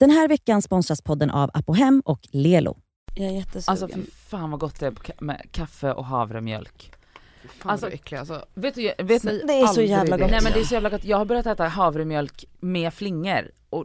[0.00, 2.76] Den här veckan sponsras podden av Apohem och Lelo.
[3.14, 3.64] Jag är jättesugen.
[3.66, 6.92] Alltså fy fan vad gott det är med kaffe och havremjölk.
[7.58, 8.44] Fan Alltså, äcklig alltså.
[8.54, 10.22] Vet du, vet ni, det är så jävla det.
[10.22, 10.30] gott.
[10.30, 13.84] nej men det är så jävla gott, jag har börjat äta havremjölk med flingor och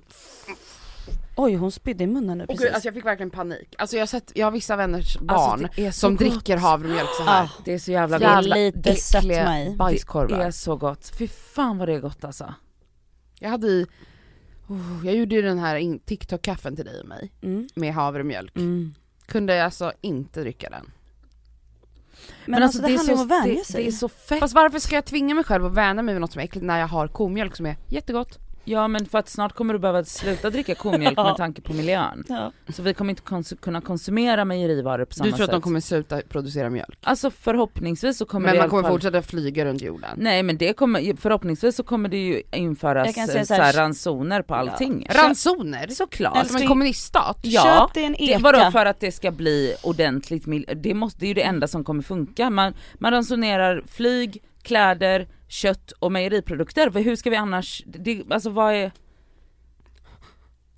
[1.36, 2.66] Oj hon spydde i munnen nu Och precis.
[2.66, 3.76] gud, alltså jag fick verkligen panik.
[3.78, 6.20] Alltså jag har sett, jag har vissa vänners barn Alltså, det är så som gott.
[6.20, 7.44] dricker havremjölk så här.
[7.44, 8.46] Ah, det är så jävla det gott.
[8.46, 9.70] lite sött mig.
[9.70, 10.40] Det Bajskorvar.
[10.40, 12.54] är så gott, fy fan vad det är gott alltså.
[13.40, 13.86] Jag hade i,
[14.72, 17.68] oh, jag gjorde ju den här TikTok-kaffen till dig och mig Mm.
[17.76, 18.56] med havremjölk.
[18.56, 18.94] Mm.
[19.26, 20.92] Kunde alltså inte dricka den.
[22.46, 23.84] Men, alltså, det, handlar om att vänja det, sig.
[23.84, 24.40] det är så fett.
[24.40, 26.66] Fast varför ska jag tvinga mig själv att vänja mig vid något som är äckligt
[26.66, 28.40] när jag har komjölk som är jättegott?
[28.64, 31.24] Ja men för att snart kommer du behöva sluta dricka komjölk Ja.
[31.24, 32.24] med tanke på miljön.
[32.30, 32.52] Ja.
[32.70, 35.46] Så vi kommer inte kons- kunna konsumera mejerivaror på samma Du tror sätt.
[35.50, 36.98] att de kommer sluta producera mjölk?
[37.04, 38.92] Alltså förhoppningsvis så kommer Men det i man kommer fall...
[38.92, 40.10] fortsätta flyga runt jorden?
[40.18, 43.74] Nej men det kommer, förhoppningsvis så kommer det ju införas så säga så här, här-
[43.74, 45.08] ransoner på allting.
[45.10, 45.88] Ransoner?
[45.88, 46.48] Såklart.
[46.48, 47.38] Som en kommuniststat?
[47.42, 48.40] Ja, Köp dig en Det, eka.
[48.40, 50.44] vadå för att det ska bli ordentligt,
[50.76, 52.50] det, måste, det är ju det enda som kommer funka.
[52.50, 56.90] Man, man ransonerar flyg, kläder, kött och mejeriprodukter.
[56.90, 58.92] För hur ska vi annars, det, alltså vad är,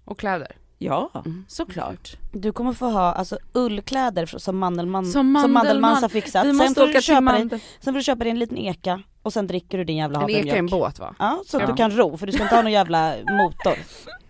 [0.06, 0.52] Och kläder?
[0.78, 1.46] ja Mm.
[1.48, 2.18] såklart.
[2.32, 5.12] Du kommer få ha alltså ullkläder som Mandelmann, Som
[5.42, 6.02] som Mandelmann.
[6.04, 6.46] Har fixat.
[6.46, 7.60] Vi Sen får, du köpa dig, Mandel.
[7.80, 10.30] sen får du köpa dig en liten eka och sen dricker du din jävla En
[10.30, 10.72] eka är en havremjölk.
[10.72, 11.16] båt va?
[11.20, 11.68] Ja, så att Ja.
[11.70, 13.78] du kan ro för du ska inte ha någon jävla motor.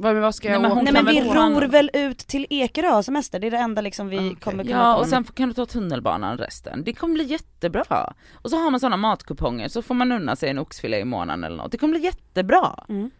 [0.00, 0.82] Vad, men vad ska Nej, jag men åka?
[0.82, 4.08] Nej men vi ror väl ut till Ekerö och semester, det är det enda liksom
[4.08, 4.36] vi Okej.
[4.40, 6.84] kommer kunna Ja och sen kan du ta tunnelbanan resten.
[6.84, 8.14] Det kommer bli jättebra.
[8.34, 11.44] Och så har man sådana matkuponger så får man unna sig en oxfilé i månaden
[11.44, 11.72] eller något.
[11.72, 12.84] Det kommer bli jättebra.
[12.88, 13.10] Mm.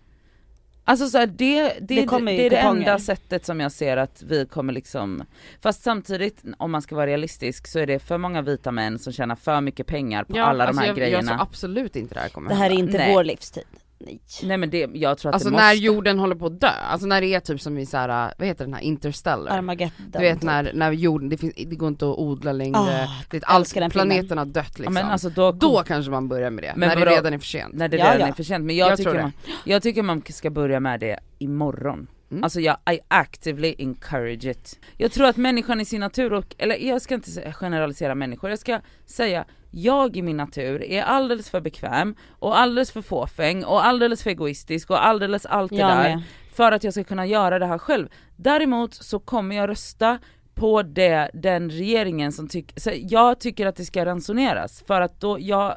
[0.84, 3.96] Alltså så här, det, det, Det det, det är det enda sättet som jag ser
[3.96, 5.24] att vi kommer liksom,
[5.62, 9.12] fast samtidigt om man ska vara realistisk så är det för många vita män som
[9.12, 11.16] tjänar för mycket pengar på alla de alltså här jag, grejerna.
[11.18, 12.84] Jag tror absolut inte det här kommer Det här är hända.
[12.86, 13.14] inte Nej.
[13.14, 13.64] vår livstid.
[14.04, 14.20] Nej.
[14.42, 15.84] Nej men det, jag tror att Alltså det när måste.
[15.84, 18.64] jorden håller på att dö, alltså när det är typ som i såhär, vad heter
[18.64, 19.58] den här, Interstellar?
[19.58, 20.10] Armageddon.
[20.12, 23.90] Du vet när, när jorden, det, finns, det går inte att odla längre, Ah, det
[23.90, 24.84] planeten har dött liksom.
[24.84, 27.16] ja, men alltså då, Då kanske man börjar med det, Men när det vadå?
[27.16, 27.74] redan är för sent.
[27.74, 28.26] när det Ja, redan ja.
[28.28, 28.64] är för sent.
[28.64, 29.22] Men jag, Jag tror tycker det.
[29.22, 29.32] man,
[29.64, 32.06] jag tycker man ska börja med det imorgon.
[32.30, 32.44] Mm.
[32.44, 34.78] Alltså jag, I actively encourage it.
[34.96, 38.58] Jag tror att människan i sin natur, och, eller jag ska inte generalisera människor, jag
[38.58, 43.86] ska säga jag i min natur är alldeles för bekväm och alldeles för fåfäng och
[43.86, 46.22] alldeles för egoistisk och alldeles allt det Jag där med.
[46.54, 48.08] för att jag ska kunna göra det här själv.
[48.36, 50.18] Däremot så kommer jag rösta
[50.54, 55.36] på det, den regeringen som tycker, jag tycker att det ska ransoneras för att då,
[55.40, 55.76] jag,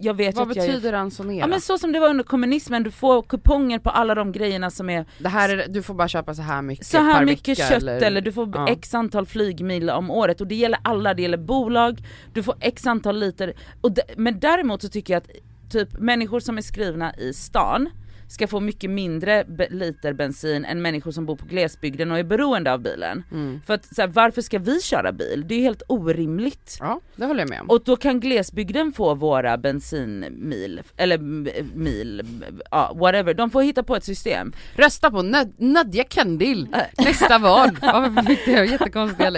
[0.00, 1.40] jag vet Vad att jag betyder ransonera?
[1.40, 4.70] Ja men så som det var under kommunismen, du får kuponger på alla de grejerna
[4.70, 7.24] som är det här är, du får bara köpa så här mycket så här per
[7.24, 8.68] mycket vecka, kött eller, du får Ja.
[8.68, 11.98] x antal flygmil om året och det gäller alla, det gäller bolag,
[12.32, 13.54] du får x antal liter.
[13.80, 15.30] Och men däremot så tycker jag att
[15.72, 17.88] typ människor som är skrivna i stan
[18.34, 22.24] ska få mycket mindre be- liter bensin än människor som bor på glesbygden och är
[22.24, 23.24] beroende av bilen.
[23.32, 23.60] Mm.
[23.66, 25.44] För att så här, varför ska vi köra bil?
[25.46, 26.76] Det är helt orimligt.
[26.80, 27.70] Ja, det håller jag med om.
[27.70, 31.18] Och då kan glesbygden få våra bensinmil, eller
[31.76, 32.22] mil,
[32.70, 34.52] ja whatever, de får hitta på ett system.
[34.76, 36.68] Rösta på Nad- Nadja Kandil
[36.98, 37.70] nästa val.
[37.82, 39.30] Varför fick det jättekonstiga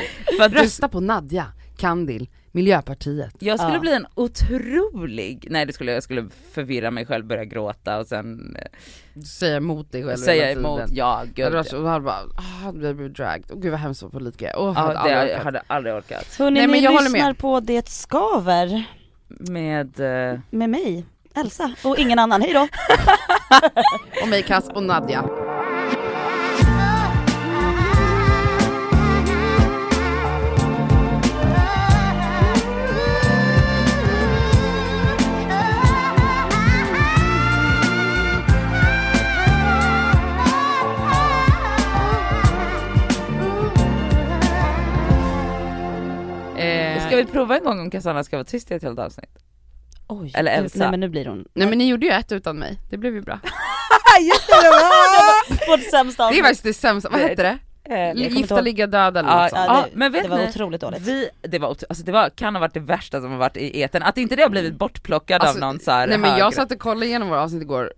[0.51, 1.47] Rösta på Nadja
[1.77, 3.35] Kandil, Miljöpartiet.
[3.39, 3.81] jag skulle Ja.
[3.81, 8.57] bli en otrolig, nej det skulle jag skulle förvirra mig själv, börja gråta och sen
[8.59, 11.55] eh, Säga emot dig själv säga emot, ja gud.
[11.75, 12.15] Och han bara,
[12.67, 14.99] ah, det blev dragged, åh gud vad hemskt att vara politiker, jag Ja, hade det,
[14.99, 15.45] aldrig jag orkat.
[15.45, 16.37] hade aldrig orkat.
[16.39, 17.39] Hörni, Nej, men ni jag håller lyssnar med.
[17.39, 18.85] på Det Skaver
[19.29, 22.43] Med, eh, med mig, Elsa, och ingen annan.
[22.43, 22.69] Hej då!
[24.23, 25.25] Och mig Kass och Nadja.
[47.17, 49.31] Ska vi prova en gång om Cassandra ska vara tyst i ett helt avsnitt?
[50.09, 50.79] Oj, Eller Elsa.
[50.79, 51.45] Nej men nu blir hon...
[51.55, 53.39] Nej men ni gjorde ju ett utan mig, det blev ju bra.
[55.69, 57.59] Vårt sämsta Det är faktiskt det sämsta, vad hette det?
[57.95, 58.65] Eh, Gifta, ihåg.
[58.65, 59.63] ligga, döda eller något sånt.
[59.67, 61.03] Ja, det, men vet det var ni, otroligt dåligt.
[61.03, 63.81] Vi, det var, alltså det var, kan ha varit det värsta som har varit i
[63.81, 64.03] eten.
[64.03, 66.73] att inte det har blivit bortplockad Alltså, av någon så här Nej men jag satt
[66.73, 67.93] och kollade igenom våra avsnitt igår,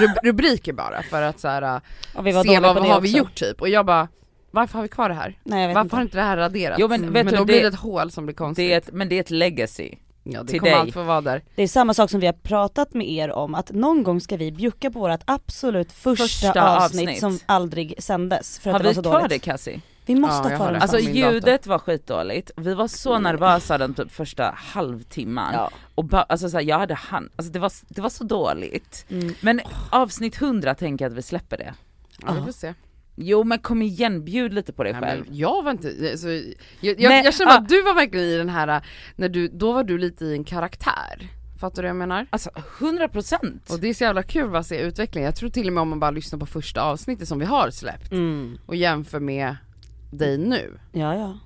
[0.00, 1.80] Rub- rubriker bara för att så här,
[2.14, 3.18] Och vi var se vad det har vi också.
[3.18, 4.08] gjort typ, och jag bara
[4.52, 5.38] varför har vi kvar det här?
[5.44, 5.96] Nej jag vet Varför inte.
[5.96, 6.80] har inte det här raderats?
[6.80, 8.68] Jo, men vet men du, då det- blir det ett hål som blir konstigt.
[8.68, 9.90] det är ett, men det är ett legacy.
[10.22, 10.80] ja det till kommer dig.
[10.80, 11.42] allt få vara där.
[11.54, 14.36] Det är samma sak som vi har pratat med er om, att någon gång ska
[14.36, 17.20] vi bjucka på vårt absolut första, Första avsnitt, avsnitt.
[17.20, 19.28] som aldrig sändes för att Har det var vi så kvar dåligt.
[19.30, 19.80] det Cassie?
[20.06, 20.78] Vi måste Ja, ha jag kvar det.
[20.78, 25.54] Alltså ljudet var skitdåligt, vi var så nervösa den typ första halvtimman.
[25.54, 25.70] Ja.
[25.94, 29.06] Och ba, alltså så här, jag hade hand, alltså det var, det var så dåligt.
[29.10, 29.34] Mm.
[29.40, 29.60] Men
[29.90, 31.74] avsnitt 100 tänker jag att vi släpper det.
[32.26, 32.74] Ja, vi får se.
[33.16, 35.24] Jo men kom igen, bjud lite på dig Nej, själv.
[35.30, 37.58] jag var inte, alltså, jag, jag, Men, jag känner ja.
[37.58, 38.82] att du var verkligen i den här,
[39.16, 41.28] när du, då var du lite i en karaktär.
[41.60, 42.26] Fattar du vad jag menar?
[42.30, 43.72] Alltså 100%!
[43.72, 45.88] Och det är så jävla kul att se utvecklingen, jag tror till och med om
[45.88, 48.58] man bara lyssnar på första avsnittet som vi har släppt Mm.
[48.66, 49.56] och jämför med
[50.12, 50.78] dig nu.
[50.92, 51.38] Ja ja.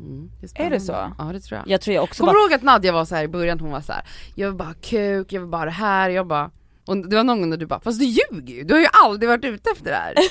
[0.00, 0.76] Mm, Är spännande.
[0.76, 0.92] det så?
[1.18, 1.68] Ja det tror jag.
[1.68, 3.70] Jag tror jag också Kommer bara, ihåg att Nadja var så här i början, hon
[3.70, 4.02] var så här:
[4.34, 6.50] jag vill bara ha kuk, jag vill bara det här, jag bara
[6.86, 8.86] och det var någon gång när du bara, fast du ljuger ju, du har ju
[9.04, 10.14] aldrig varit ute efter det här.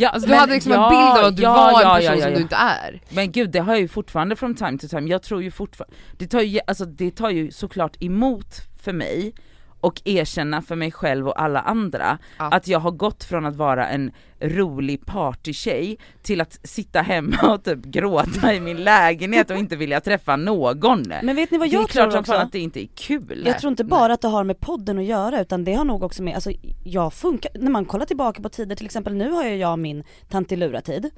[0.00, 2.00] Ja, Alltså du men- hade liksom ja, en bild av att du ja, var en
[2.02, 3.00] person som du inte är.
[3.08, 5.96] Men gud det har jag ju fortfarande från time to time, jag tror ju fortfarande,
[6.18, 8.46] det tar ju, alltså, det tar ju såklart emot
[8.82, 9.34] för mig
[9.82, 13.56] och erkänna för mig själv och alla andra Att- att jag har gått från att
[13.56, 19.56] vara en rolig partytjej till att sitta hemma och typ gråta i min lägenhet och
[19.56, 21.02] inte vilja träffa någon.
[21.22, 22.32] men vet ni vad det är jag klart tror också?
[22.32, 23.42] fan att det inte är kul.
[23.46, 26.02] Jag tror inte bara att det har med podden att göra utan det har nog
[26.02, 26.50] också med, alltså
[26.84, 30.04] jag funkar, när man kollar tillbaka på tider till exempel nu har ju jag min
[30.28, 31.10] tantilura-tid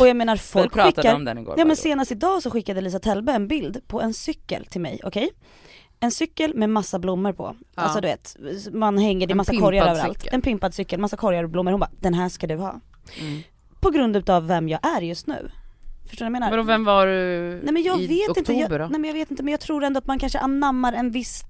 [0.00, 1.54] Och jag menar folk skickar, om den igår.
[1.58, 5.00] ja men senast idag så skickade Lisa Tellbe en bild på en cykel till mig,
[5.04, 5.30] okej?
[6.02, 7.82] En cykel med massa blommor på, Ja.
[7.82, 8.36] alltså du vet,
[8.72, 10.18] man hänger, det är massa korgar överallt.
[10.20, 10.34] cykel.
[10.34, 12.80] En pimpad cykel, massa korgar och blommor, hon bara den här ska du ha.
[13.20, 13.42] Mm.
[13.80, 15.50] På grund utav vem jag är just nu.
[16.08, 16.50] Förstår du vad jag menar?
[16.50, 18.86] Men och vem var du Nej men jag i vet oktober inte, jag, då?
[18.90, 21.42] nej men jag vet inte men jag tror ändå att man kanske anammar en viss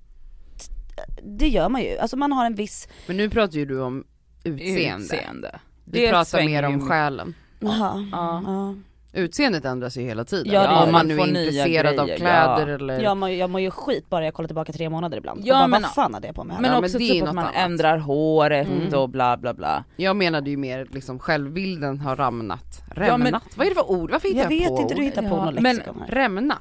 [1.22, 4.04] Det gör man ju, alltså man har en viss, Men nu pratar ju du om
[4.44, 5.04] utseende.
[5.04, 5.60] Utseende.
[5.84, 7.34] Du Det pratar mer om själen.
[7.60, 8.42] jaha, Ja.
[8.46, 8.74] ja.
[9.14, 10.52] Utseendet ändras ju hela tiden.
[10.52, 10.92] Ja, det gör om det.
[10.92, 12.74] man nu Man är intresserad av kläder ja.
[12.74, 13.00] eller...
[13.00, 15.40] Jag mår, ju- jag mår ju skit bara jag kollar tillbaka tre månader ibland.
[15.44, 16.62] Ja, bara, men- vad fan hade jag på mig här?
[16.62, 17.56] Men Ja, men också det är typ att man annat.
[17.56, 18.94] ändrar håret Mm.
[18.98, 19.84] och bla bla bla.
[19.96, 22.82] Jag menade ju mer liksom självbilden har ramnat.
[22.96, 23.30] Ja, Rämnat?
[23.32, 24.10] men- Vad är det för ord?
[24.10, 25.04] Varför hittar jag jag, vet på inte, du ord?
[25.04, 26.14] hittar på Ja, något men- lexikon här.
[26.14, 26.58] Rämnat?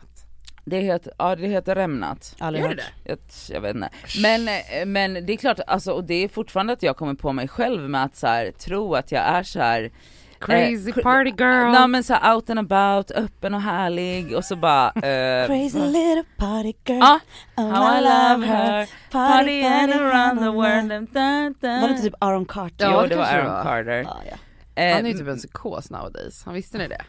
[0.65, 2.35] Det heter, ja det heter rämnat.
[2.39, 2.77] Aldrig Gör hört.
[2.77, 3.17] det Jag,
[3.49, 3.89] jag vet inte.
[4.21, 7.31] Men, eh, men det är klart, alltså, och det är fortfarande att jag kommer på
[7.33, 9.91] mig själv med att så här, tro att jag är så här.
[10.41, 11.71] Crazy Eh, party girl!
[11.71, 16.23] Nej men så out and about, öppen och härlig och så bara eh, Crazy little
[16.37, 17.19] party girl, Ja,
[17.57, 20.91] oh, how I love her, party and around the world.
[21.81, 22.85] Var det inte typ Aaron Carter?
[22.85, 23.63] Ja, Jo det var Aaron var.
[23.63, 24.01] Carter.
[24.03, 24.35] Ja, ja.
[24.83, 27.01] Eh, Han är ju typ en psykos nowadays, han visste ni det?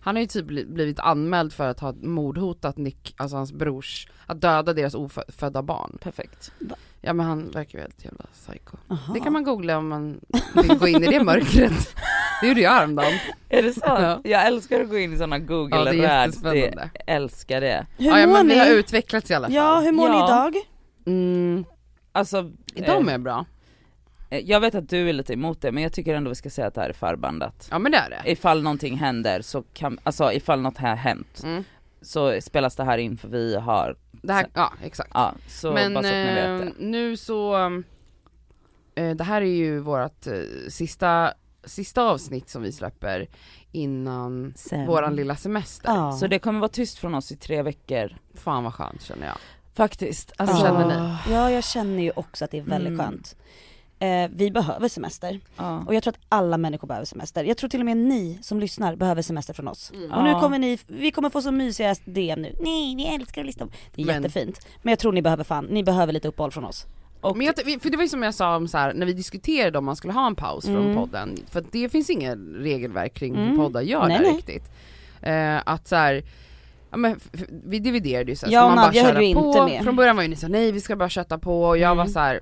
[0.00, 4.08] Han har ju typ bli- blivit anmäld för att ha mordhotat Nick, alltså hans brors,
[4.26, 5.98] att döda deras ofödda barn.
[6.02, 6.52] Perfekt.
[7.00, 8.76] Ja men han verkar ju helt jävla psycho.
[8.90, 9.12] Aha.
[9.14, 10.20] Det kan man googla om man
[10.54, 11.94] vill gå in i det mörkret.
[12.40, 13.12] Det gjorde jag häromdagen.
[13.48, 13.80] Är det så?
[13.84, 14.20] Ja.
[14.24, 16.90] Jag älskar att gå in i sådana Ja det google är jättespännande.
[17.06, 17.86] älskar det.
[17.98, 18.72] Hur Ja, ja mår men vi har ni?
[18.72, 19.54] utvecklats i alla fall.
[19.54, 20.26] Ja, hur mår ni Ja.
[20.28, 20.54] idag?
[21.06, 21.64] Mm,
[22.12, 23.44] Alltså, idag eh, mår jag bra.
[24.30, 26.50] eh, jag vet att du är lite emot det men jag tycker ändå vi ska
[26.50, 27.68] säga att det här är förbandat.
[27.70, 28.30] Ja men det är det.
[28.30, 31.64] Ifall någonting händer så kan, alltså ifall något har hänt Mm.
[32.02, 35.10] så spelas det här in för vi har, Det här, ja exakt.
[35.14, 36.72] ja så men bara så att ni vet eh, det.
[36.78, 37.56] nu så,
[38.94, 40.32] eh, det här är ju vårt eh,
[40.68, 41.32] sista,
[41.64, 43.28] sista avsnitt som vi släpper
[43.72, 44.86] innan Sen.
[44.86, 45.88] våran lilla semester.
[45.94, 46.12] Ja.
[46.12, 48.16] Så det kommer vara tyst från oss i tre veckor.
[48.34, 49.36] Fan vad skönt känner jag.
[49.74, 50.32] Faktiskt.
[50.38, 51.32] Hur Alltså, känner ni?
[51.32, 53.06] Ja jag känner ju också att det är väldigt Mm.
[53.06, 53.36] skönt.
[53.98, 55.84] Eh, vi behöver semester Ja.
[55.86, 57.44] och jag tror att alla människor behöver semester.
[57.44, 59.90] Jag tror till och med ni som lyssnar behöver semester från oss.
[60.12, 60.40] Och nu Ja.
[60.40, 62.52] kommer ni, vi kommer få så mysiga DM nu.
[62.60, 63.68] Nej vi älskar att lyssna.
[63.94, 64.66] Det är Men- jättefint.
[64.82, 66.86] Men jag tror ni behöver fan, ni behöver lite uppehåll från oss.
[67.20, 69.12] Och, Men jag, för det var ju som jag sa om så här, när vi
[69.12, 70.96] diskuterade om man skulle ha en paus från Mm.
[70.96, 73.48] podden, för det finns inga regelverk kring Mm.
[73.50, 74.32] hur poddar gör Nej, där nej.
[74.36, 74.64] riktigt.
[75.22, 76.22] Eh, att så här,
[76.90, 77.20] ja, men
[77.64, 79.34] vi dividerade ju så här, Jag ska man bara köra
[79.78, 79.84] på?
[79.84, 81.92] Från början var ju ni så här, nej vi ska bara kötta på och jag
[81.92, 81.96] Mm.
[81.96, 82.40] var så här.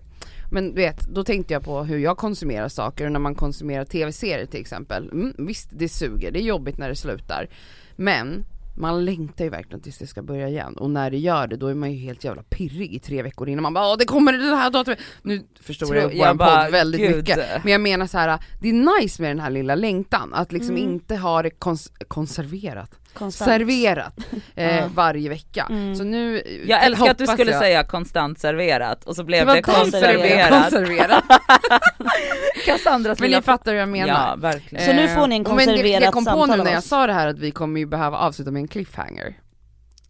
[0.51, 3.85] Men du vet, då tänkte jag på hur jag konsumerar saker och när man konsumerar
[3.85, 5.09] tv-serier till exempel.
[5.13, 7.49] Mm, visst det suger, det är jobbigt när det slutar.
[7.97, 8.45] Men
[8.77, 11.67] man längtar ju verkligen tills det ska börja igen och när det gör det då
[11.67, 14.33] är man ju helt jävla pirrig i tre veckor innan man bara Åh, det kommer
[14.33, 14.99] det här datumet.
[15.23, 17.17] Nu förstår Tror- jag jag våran bara, podd väldigt gud.
[17.17, 17.39] mycket.
[17.65, 20.77] Men jag menar så här, det är nice med den här lilla längtan, att liksom
[20.77, 20.91] Mm.
[20.93, 23.51] inte ha det kons- konserverat, Konstant.
[23.51, 24.15] serverat
[24.55, 24.89] eh, Ja.
[24.95, 25.67] varje vecka.
[25.71, 25.95] Mm.
[25.95, 29.27] Så nu eh, jag älskar att du skulle jag- säga konstant serverat och så det
[29.27, 30.63] blev det, blev konserverat.
[30.63, 31.25] konserverat.
[32.67, 34.09] Cassandras Men ni fattar hur jag menar.
[34.09, 34.85] Ja verkligen.
[34.87, 36.83] Så nu får ni en Eh, men det, konserverat jag kom på nu när jag
[36.83, 39.39] sa det här att vi kommer ju behöva avsluta med en cliffhanger.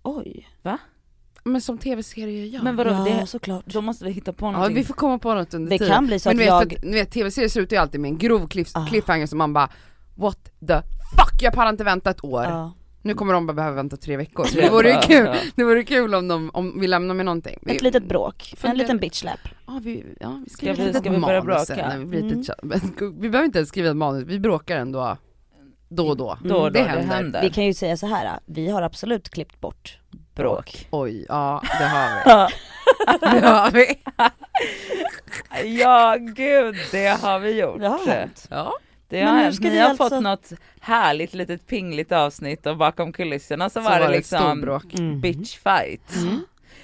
[0.03, 0.49] Oj.
[1.47, 2.63] Men som tv-serier gör.
[2.63, 3.65] Men vadå, ja det, såklart.
[3.67, 4.77] då måste vi hitta på Ja någonting.
[4.77, 5.95] vi får komma på något under Det tiden.
[5.95, 8.47] kan bli så Men att jag, ni vet tv-serier slutar ju alltid med en grov
[8.49, 8.87] cliff, Ah.
[8.87, 9.69] cliffhanger som man bara
[10.15, 10.75] What the
[11.17, 12.45] fuck, jag pallar inte vänta ett år.
[12.45, 12.73] ja.
[13.05, 14.45] Nu kommer de bara behöva vänta tre veckor.
[14.45, 17.59] Tre Det vore ju kul, det vore kul om, de, om vi lämnar med någonting.
[17.63, 19.41] Vi, ett litet bråk, en liten bitchslap.
[19.67, 21.89] Ja vi, ja, vi Ska skriver vi- lite ska vi börja manus bråka?
[21.89, 23.21] när vi, blir lite Mm.
[23.21, 25.17] vi behöver inte ens skriva ett manus, vi bråkar ändå
[25.89, 26.39] då och då.
[26.45, 27.15] Då och då, det det händer.
[27.15, 27.43] händer.
[27.43, 28.39] Vi kan ju säga så här.
[28.47, 29.99] vi har absolut klippt bort
[30.35, 30.89] bråk.
[30.91, 33.41] Oj, ja det har vi.
[33.41, 33.87] Det har vi.
[35.79, 37.81] Ja gud, det har vi gjort.
[37.81, 38.47] Det har hänt.
[38.51, 38.73] Ja.
[39.09, 39.55] Det Men har nu hänt.
[39.57, 43.81] ska Ni vi har alltså- fått något härligt litet pingligt avsnitt och bakom kulisserna så,
[43.83, 44.65] Så var det liksom.
[44.99, 45.21] Mm.
[45.21, 46.15] bitch fight.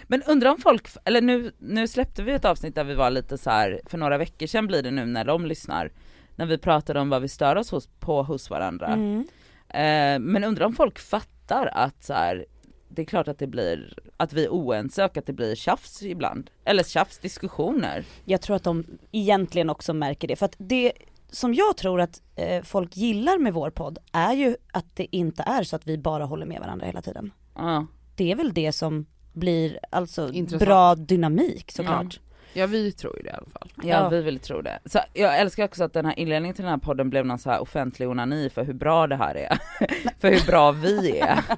[0.06, 3.38] Men undrar om folk, eller nu, nu släppte vi ett avsnitt där vi var lite
[3.38, 5.92] så här för några veckor sedan blir det nu när de lyssnar,
[6.36, 8.86] när vi pratade om vad vi stör oss hos, på hos varandra.
[8.86, 9.20] Mm.
[9.68, 12.46] Eh, men undrar om folk fattar att så här,
[12.88, 16.02] det är klart att det blir, att vi är oense och att det blir tjafs
[16.02, 16.50] ibland.
[16.64, 18.04] Eller tjafs, diskussioner.
[18.24, 20.36] Jag tror att de egentligen också märker det.
[20.36, 20.92] För att det
[21.32, 25.42] som jag tror att eh, folk gillar med vår podd är ju att det inte
[25.46, 27.30] är så att vi bara håller med varandra hela tiden.
[27.56, 27.86] Ja.
[28.16, 30.62] Det är väl det som blir alltså Intressant.
[30.68, 32.20] bra dynamik såklart.
[32.52, 33.72] ja, vi tror ju det i alla fall.
[33.76, 34.08] Ja, Ja.
[34.08, 34.78] vi vill tro det.
[34.84, 37.50] Så jag älskar också att den här inledningen till den här podden blev någon så
[37.50, 39.58] här offentlig onani för hur bra det här är.
[40.20, 41.38] för hur bra vi är.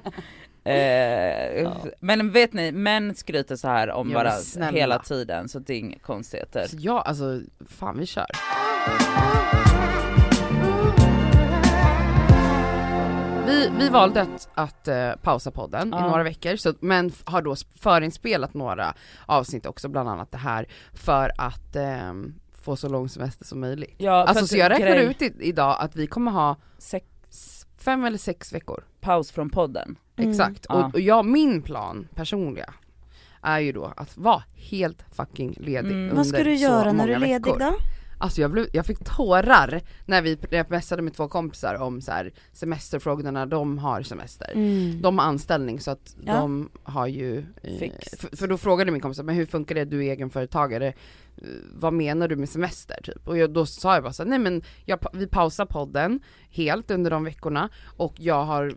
[0.65, 4.77] Eh, Men vet ni, män skryter så här om Ja, snälla.
[4.77, 6.67] hela tiden så det är inga konstigheter.
[6.69, 8.25] Så ja, alltså fan vi kör.
[13.47, 15.99] Vi, vi valde att, att eh, pausa podden Ja.
[16.05, 18.93] i några veckor, så, men f- har då förinspelat några
[19.25, 23.95] avsnitt också, bland annat det här, för att ehm, få så lång semester som möjligt.
[23.97, 26.55] Ja, för Alltså att så jag räknar grej- ut i, idag att vi kommer ha
[26.77, 28.83] Sex, s- fem eller sex veckor.
[29.01, 29.95] paus från podden.
[30.15, 30.29] Mm.
[30.31, 30.75] Exakt, Ja.
[30.85, 32.73] och, och jag, min plan personliga
[33.41, 36.03] är ju då att vara helt fucking ledig Mm.
[36.03, 37.59] under Vad ska du så göra när du är ledig veckor.
[37.59, 37.75] då?
[38.23, 40.37] Alltså jag, blev, jag fick tårar när vi
[40.69, 44.51] messade med två kompisar om så här, semesterfrågorna de har semester.
[44.53, 45.01] Mm.
[45.01, 46.33] De har anställning så att Ja.
[46.33, 47.97] de har ju, eh, Fix.
[48.17, 50.93] för, för då frågade min kompis men hur funkar det, du är egenföretagare,
[51.37, 53.27] Eh, vad menar du med semester typ?
[53.27, 56.91] Och jag, då sa jag bara så här, nej men jag, vi pausar podden helt
[56.91, 58.75] under de veckorna och jag har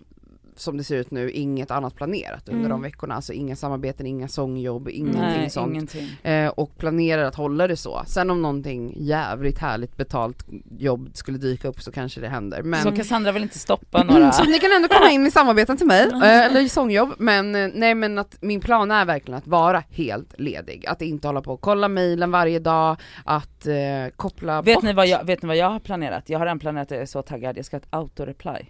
[0.59, 2.71] som det ser ut nu inget annat planerat under Mm.
[2.71, 5.71] de veckorna, alltså inga samarbeten, inga sångjobb, ingenting Nej, sånt.
[5.73, 6.09] ingenting.
[6.23, 8.03] Eh, och planerar att hålla det så.
[8.07, 10.47] Sen om någonting jävligt härligt betalt
[10.79, 12.63] jobb skulle dyka upp så kanske det händer.
[12.63, 14.33] Men Så Cassandra vill inte stoppa några...
[14.33, 17.15] så ni kan ändå komma in i samarbeten till mig, eh, eller i sångjobb.
[17.19, 20.87] Men eh, nej men att min plan är verkligen att vara helt ledig.
[20.87, 23.75] Att inte hålla på och kolla mejlen varje dag, att eh,
[24.17, 24.85] koppla Vet bort.
[24.85, 26.29] ni, vad jag, vet ni vad jag har planerat?
[26.31, 28.67] Jag har redan planerat, jag är så taggad, jag ska ha ett autoreply.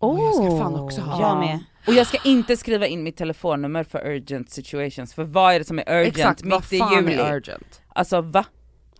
[0.00, 1.20] Åh, jag ska fan också ha.
[1.20, 1.58] Jag med.
[1.86, 5.64] Och jag ska inte skriva in mitt telefonnummer för urgent situations, för vad är det
[5.64, 7.14] som är urgent Exakt, mitt i juli?
[7.14, 7.80] är urgent?
[7.88, 8.44] Alltså va?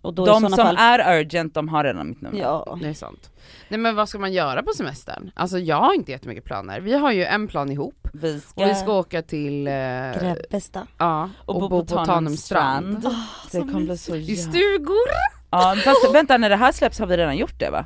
[0.01, 2.39] Och då De sådana som fall, är urgent, de har redan mitt nummer.
[2.39, 2.77] ja.
[2.81, 3.31] Det är sant.
[3.69, 5.31] Nej men vad ska man göra på semestern?
[5.35, 6.79] Alltså jag har inte jättemycket planer.
[6.81, 10.87] Vi har ju en plan ihop Vi ska, och vi ska åka till eh, Grebbestad.
[10.97, 13.07] Ja, och, bo på, Tanum strand.
[13.51, 15.07] det kommer bli så I stugor!
[15.51, 17.85] Ja fast vänta när det här släpps har vi redan gjort det va?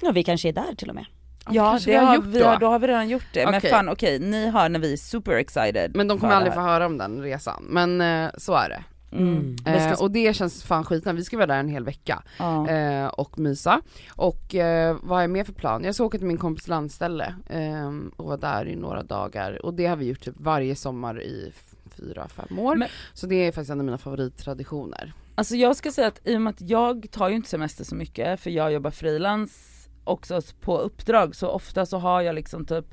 [0.00, 1.06] Ja vi kanske är där till och med.
[1.50, 2.44] Ja det vi har har gjort vi, då.
[2.46, 3.70] har, då har vi redan gjort det, men Okej.
[3.70, 6.86] fan okej, ni har när vi är super excited Men de kommer aldrig få höra
[6.86, 8.84] om den resan, men eh, så är det.
[9.16, 9.58] Mm.
[9.58, 12.68] Ska- Eh, och det känns fan skitnice, vi ska vara där en hel vecka Ja.
[12.68, 13.80] eh, och mysa.
[14.10, 15.84] Och eh, vad är mer för plan?
[15.84, 19.74] Jag ska åka till min kompis landställe eh, och vara där i några dagar och
[19.74, 21.52] det har vi gjort typ varje sommar i
[21.96, 22.76] fyra, fem år.
[22.76, 25.12] Men- Så det är faktiskt en av mina favorittraditioner.
[25.34, 27.94] Alltså jag ska säga att i och med att jag tar ju inte semester så
[27.94, 29.68] mycket för jag jobbar frilans
[30.04, 32.84] också på uppdrag så ofta så har jag liksom typ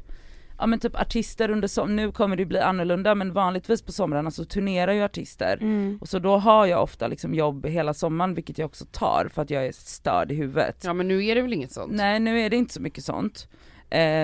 [0.61, 4.31] Ja men typ artister under sommaren, nu kommer det bli annorlunda men vanligtvis på somrarna
[4.31, 5.97] så turnerar ju artister Mm.
[6.01, 9.41] och så då har jag ofta liksom jobb hela sommaren vilket jag också tar för
[9.41, 10.83] att jag är störd i huvudet.
[10.85, 11.91] Ja men nu är det väl inget sånt?
[11.93, 13.47] Nej nu är det inte så mycket sånt.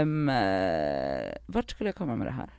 [0.01, 0.32] Um,
[1.46, 2.50] vart skulle jag komma med det här?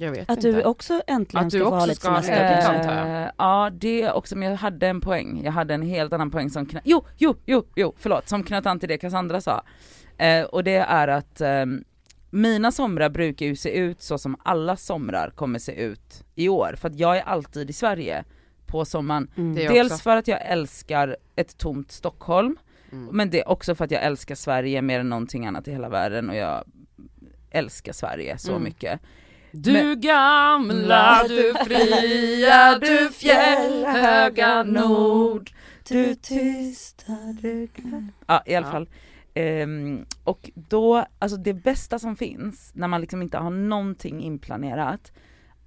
[0.00, 0.52] Jag vet Att inte.
[0.52, 3.22] du också äntligen Att du ska få också ha lite ska semester.
[3.24, 5.40] Eh, ja det är också, men jag hade en poäng.
[5.44, 8.66] Jag hade en helt annan poäng som knöt, jo, jo, jo, jo, förlåt, som knöt
[8.66, 9.62] an till det Cassandra sa.
[10.18, 11.84] Eh, och det är att ehm,
[12.30, 16.74] mina somrar brukar ju se ut så som alla somrar kommer se ut i år,
[16.78, 18.24] för att jag är alltid i Sverige
[18.66, 19.30] på sommaren.
[19.36, 19.54] Mm.
[19.54, 20.02] Dels också.
[20.02, 22.56] för att jag älskar ett tomt Stockholm,
[22.92, 23.08] Mm.
[23.16, 25.88] men det är också för att jag älskar Sverige mer än någonting annat i hela
[25.88, 26.64] världen och jag
[27.50, 28.62] älskar Sverige så Mm.
[28.64, 29.00] mycket.
[29.52, 35.50] Du gamla, du fria, du fjällhöga nord.
[35.88, 37.68] Du tysta, du
[38.26, 38.72] Ja i alla Ja.
[38.72, 38.88] fall.
[39.34, 45.12] Ehm, och då, alltså det bästa som finns när man liksom inte har någonting inplanerat,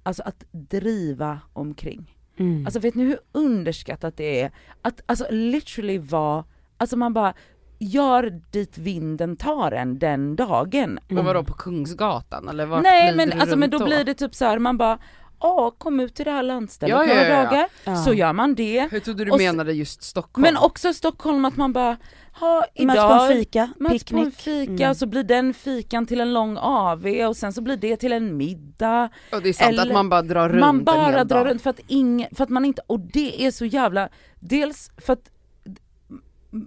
[0.02, 2.16] alltså att driva omkring.
[2.36, 2.66] Mm.
[2.66, 4.50] Alltså vet ni hur underskattat det är?
[4.82, 6.44] Att alltså literally vara,
[6.76, 7.34] alltså man bara
[7.78, 10.98] gör dit vinden tar en den dagen.
[11.08, 14.34] Men vadå på Kungsgatan eller vart Nej men alltså men runt då blir det typ
[14.34, 14.98] så här, man bara
[15.40, 17.44] ja kom ut till det här landstället Ja, några ja, ja.
[17.44, 17.96] dagar, Ja.
[17.96, 18.88] så gör man det.
[18.90, 20.42] Hur trodde du Och menade just Stockholm?
[20.42, 21.96] Men också Stockholm att man bara,
[22.40, 24.90] ha Möts på idag en fika, möts på en fika Mm.
[24.90, 28.12] och så blir den fikan till en lång AV och sen så blir det till
[28.12, 29.08] en middag.
[29.32, 31.24] och det är sant eller- att man bara drar runt man en bara hel drar
[31.24, 31.46] dag.
[31.50, 34.08] runt för att ingen, för att man inte, och det är så jävla,
[34.40, 35.30] dels för att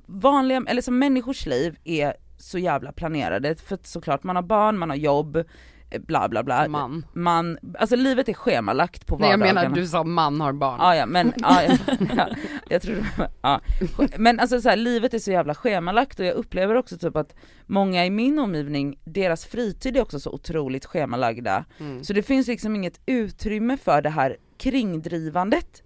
[0.05, 4.77] vanliga, eller som människors liv är så jävla planerade för att såklart man har barn,
[4.77, 5.37] man har jobb,
[5.89, 6.67] eh, bla bla bla.
[6.67, 7.05] Man.
[7.13, 9.61] Man, alltså livet är schemalagt på Nej jag vardagarna.
[9.61, 10.77] menar du sa man har barn.
[10.79, 11.63] Ja ja men, ja,
[12.17, 12.27] ja,
[12.69, 13.05] jag tror
[13.41, 13.61] ja.
[14.17, 17.35] Men alltså så här, livet är så jävla schemalagt och jag upplever också typ att
[17.65, 21.65] många i min omgivning, deras fritid är också så otroligt schemalagda.
[21.79, 22.03] Mm.
[22.03, 25.83] Så det finns liksom inget utrymme för det här kringdrivandet.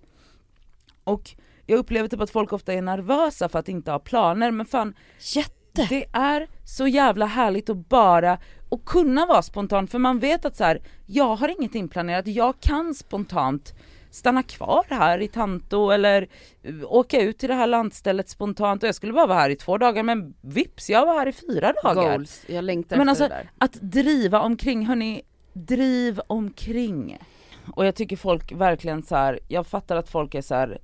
[1.04, 1.36] Och
[1.72, 4.94] jag upplever typ att folk ofta är nervösa för att inte ha planer men fan
[5.36, 5.86] Jätte!
[5.90, 8.38] det är så jävla härligt att bara
[8.70, 12.60] och kunna vara spontan för man vet att så här, jag har inget inplanerat, jag
[12.60, 13.74] kan spontant
[14.12, 16.28] stanna kvar här i Tanto eller
[16.64, 19.56] eh, åka ut till det här landstället spontant och jag skulle bara vara här i
[19.56, 22.18] två dagar men vips jag var här i fyra dagar.
[22.18, 23.52] Goals, jag längtar Men efter alltså det där.
[23.58, 25.22] att driva omkring, hörni,
[25.54, 27.18] driv omkring.
[27.76, 30.80] Och jag tycker folk verkligen så här, jag fattar att folk är så här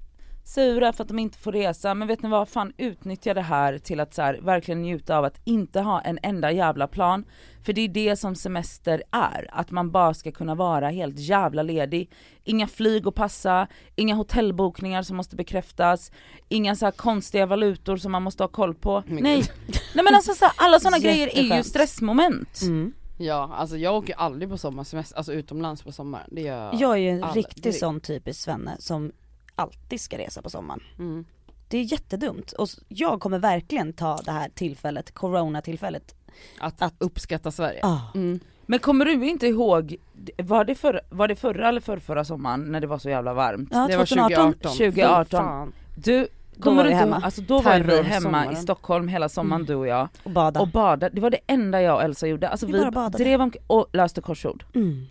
[0.48, 3.78] sura för att de inte får resa, men vet ni vad, fan utnyttja det här
[3.78, 7.26] till att så här, verkligen njuta av att inte ha en enda jävla plan.
[7.66, 11.64] För det är det som semester är, att man bara ska kunna vara helt jävla
[11.64, 12.12] ledig.
[12.44, 16.12] Inga flyg att passa, inga hotellbokningar som måste bekräftas,
[16.50, 19.04] inga så här konstiga valutor som man måste ha koll på.
[19.08, 19.44] Men Nej,
[19.96, 22.62] nej men alltså så här, alla sådana grejer är ju stressmoment.
[22.62, 22.94] Mm.
[23.20, 26.30] Ja alltså jag åker aldrig på sommarsemester, alltså utomlands på sommaren.
[26.32, 27.46] Det gör Jag är ju en aldrig.
[27.46, 29.12] riktig sån typisk svenne som
[29.58, 30.80] alltid ska resa på sommaren.
[31.00, 31.26] Mm.
[31.68, 36.16] Det är jättedumt och jag kommer verkligen ta det här tillfället, corona-tillfället.
[36.60, 37.80] Att, Att- uppskatta Sverige.
[37.84, 38.00] Ah.
[38.16, 38.40] Mm.
[38.66, 39.96] Men kommer du inte ihåg,
[40.38, 43.70] var det, för, var det förra eller förrförra sommaren när det var så jävla varmt?
[43.72, 44.54] Ja, Det var 2018.
[44.54, 44.72] 2018.
[44.72, 45.26] 2018.
[45.26, 45.74] Fy fan.
[45.96, 49.30] Du, Då kommer var du vi inte Alltså då var vi hemma i Stockholm hela
[49.30, 50.60] sommaren du och jag Och bada.
[50.60, 52.50] och badade, det var det enda jag och Elsa gjorde.
[52.50, 53.24] Alltså Vi vi, bara badade.
[53.24, 54.64] drev omkring och löste korsord.
[54.76, 55.06] Mm.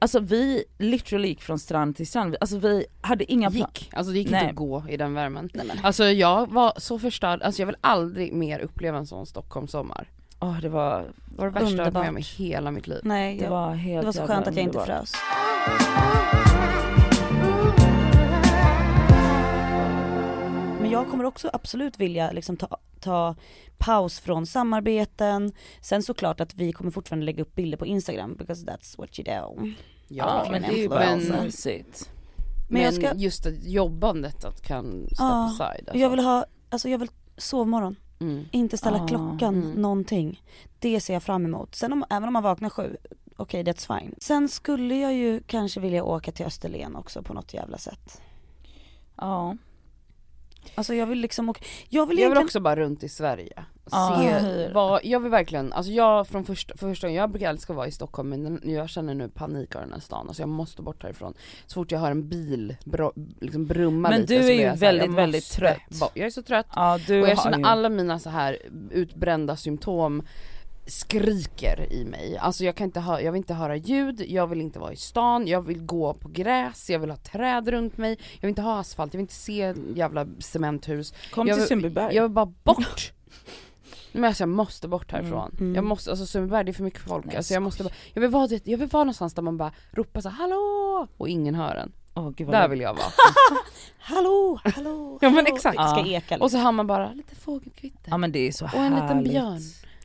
[0.00, 3.68] Alltså vi literally gick från strand till strand, alltså vi hade inga plan.
[3.74, 4.40] Gick, alltså det gick Nej.
[4.40, 5.50] inte att gå i den värmen.
[5.54, 5.78] Nej, men.
[5.82, 10.08] Alltså jag var så förstörd, alltså jag vill aldrig mer uppleva en sån Stockholmssommar.
[10.40, 11.04] Åh det var,
[11.36, 13.00] var det värsta jag varit med om i hela mitt liv.
[13.02, 14.86] Nej, det jag, var helt det var så skönt att jag inte underbart.
[14.86, 15.12] frös.
[20.88, 23.34] Men jag kommer också absolut vilja liksom ta, ta
[23.78, 25.52] paus från samarbeten.
[25.80, 29.24] Sen såklart att vi kommer fortfarande lägga upp bilder på Instagram because that's what you
[29.40, 29.70] do.
[30.08, 32.10] Ja men det är ju bara mysigt.
[32.70, 35.88] Men, Men ska- just att jobbandet att kan step Ja, aside.
[35.88, 37.96] Och jag vill ha, alltså jag vill sovmorgon.
[38.20, 38.44] mm.
[38.52, 39.70] Inte ställa Ah, klockan, mm.
[39.82, 40.42] någonting.
[40.78, 41.74] Det ser jag fram emot.
[41.74, 42.96] Sen om, även om man vaknar sju,
[43.36, 44.14] okej that's fine.
[44.20, 48.20] Sen skulle jag ju kanske vilja åka till Österlen också på något jävla sätt.
[49.16, 49.56] Ja.
[50.74, 53.64] Alltså jag vill liksom åka, jag vill Jag vill också bara runt i Sverige.
[53.90, 57.50] Ja, Se vad, jag vill verkligen, alltså jag från första, för första gången, jag brukar
[57.50, 60.42] älska att vara i Stockholm men jag känner nu panik av den här stan, alltså
[60.42, 61.34] jag måste bort härifrån.
[61.66, 64.62] Så fort jag hör en bil bro, liksom brumma Men lite du så är ju
[64.62, 66.00] så här, väldigt, väldigt trött.
[66.00, 66.10] bort.
[66.14, 66.66] Jag är så trött
[67.06, 67.64] du och jag har känner ju...
[67.64, 68.58] alla mina så här
[68.90, 70.22] utbrända symptom
[70.88, 72.38] skriker i mig.
[72.38, 74.96] Alltså jag kan inte höra, jag vill inte höra ljud, jag vill inte vara i
[74.96, 78.62] stan, jag vill gå på gräs, jag vill ha träd runt mig, jag vill inte
[78.62, 81.14] ha asfalt, jag vill inte se jävla cementhus.
[81.30, 82.14] Kom jag till vill- Sundbyberg.
[82.14, 83.12] Jag vill bara bort!
[84.12, 85.56] Men alltså jag måste bort härifrån.
[85.60, 85.74] Mm.
[85.74, 87.24] Jag måste, alltså Sundbyberg det är för mycket folk.
[87.26, 89.72] Nej, alltså jag måste bara, jag vill vara, jag vill vara någonstans där man bara
[89.90, 91.06] ropar så hallå!
[91.16, 91.92] Och ingen hör en.
[92.14, 93.06] Åh, gud Där vill jag vara.
[93.98, 95.54] hallå, hallå, Ja, men hallå.
[95.56, 95.76] exakt.
[95.76, 96.36] Ja.
[96.40, 98.10] Och så hör man bara lite fågelkvitter.
[98.10, 99.32] Ja men det är så Och en liten härligt.
[99.32, 99.60] björn.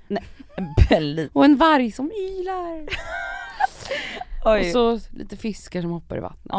[0.08, 0.24] Nej.
[0.90, 2.86] En Och en varg som ylar.
[4.46, 4.68] oj.
[4.68, 6.52] Och så lite fiskar som hoppar i vattnet.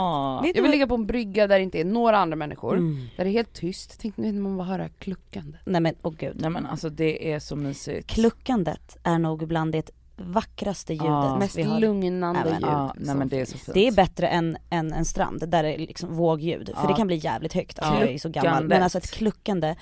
[0.42, 2.76] Du Jag vill ligga på en brygga där det inte är några andra människor.
[2.76, 3.06] Mm.
[3.16, 3.98] Där det är helt tyst.
[4.00, 5.58] Tänk nu när man bara höra kluckande.
[5.64, 6.36] Nej men åh gud.
[6.40, 8.06] Nej men alltså det är så mysigt.
[8.10, 11.36] Kluckandet är nog bland det vackraste ljudet Ja.
[11.38, 11.80] Mest vi har.
[11.80, 12.58] lugnande ljud.
[12.62, 13.74] Ja, nej men det är så fint.
[13.74, 16.88] Det är bättre än, än en strand där det är liksom vågljud, för Ja.
[16.88, 18.00] det kan bli jävligt högt, alltså Ja.
[18.00, 18.50] jag är så gammal.
[18.52, 18.82] Men Kluckandet.
[18.82, 19.74] alltså ett kluckande,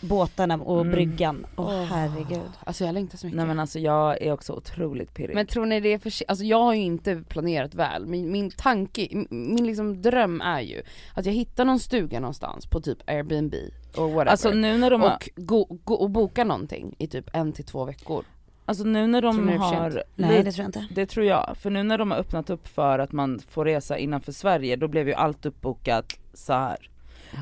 [0.00, 0.92] båtarna och Mm.
[0.92, 1.82] bryggan, åh Åh.
[1.84, 2.50] herregud.
[2.64, 3.36] Alltså jag längtar så mycket.
[3.36, 5.34] Nej men alltså jag är också otroligt pirrig.
[5.34, 8.50] Men tror ni det är för alltså jag har ju inte planerat väl, min, min
[8.50, 10.82] tanke, min, liksom dröm är ju
[11.14, 13.54] att jag hittar någon stuga någonstans på typ Airbnb
[13.96, 17.30] och whatever alltså nu när de har, och, gå, gå, och boka någonting i typ
[17.32, 18.24] en till två veckor.
[18.64, 20.02] alltså nu när Tror de för har?
[20.16, 20.86] Nej det tror jag inte.
[20.94, 23.98] det tror jag, för nu när de har öppnat upp för att man får resa
[23.98, 26.76] innanför Sverige då blev ju allt uppbokat så här.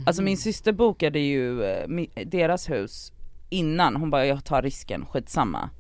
[0.07, 1.87] Alltså min syster bokade ju eh,
[2.27, 3.13] deras hus
[3.51, 5.71] innan, hon bara jag tar risken, skitsamma.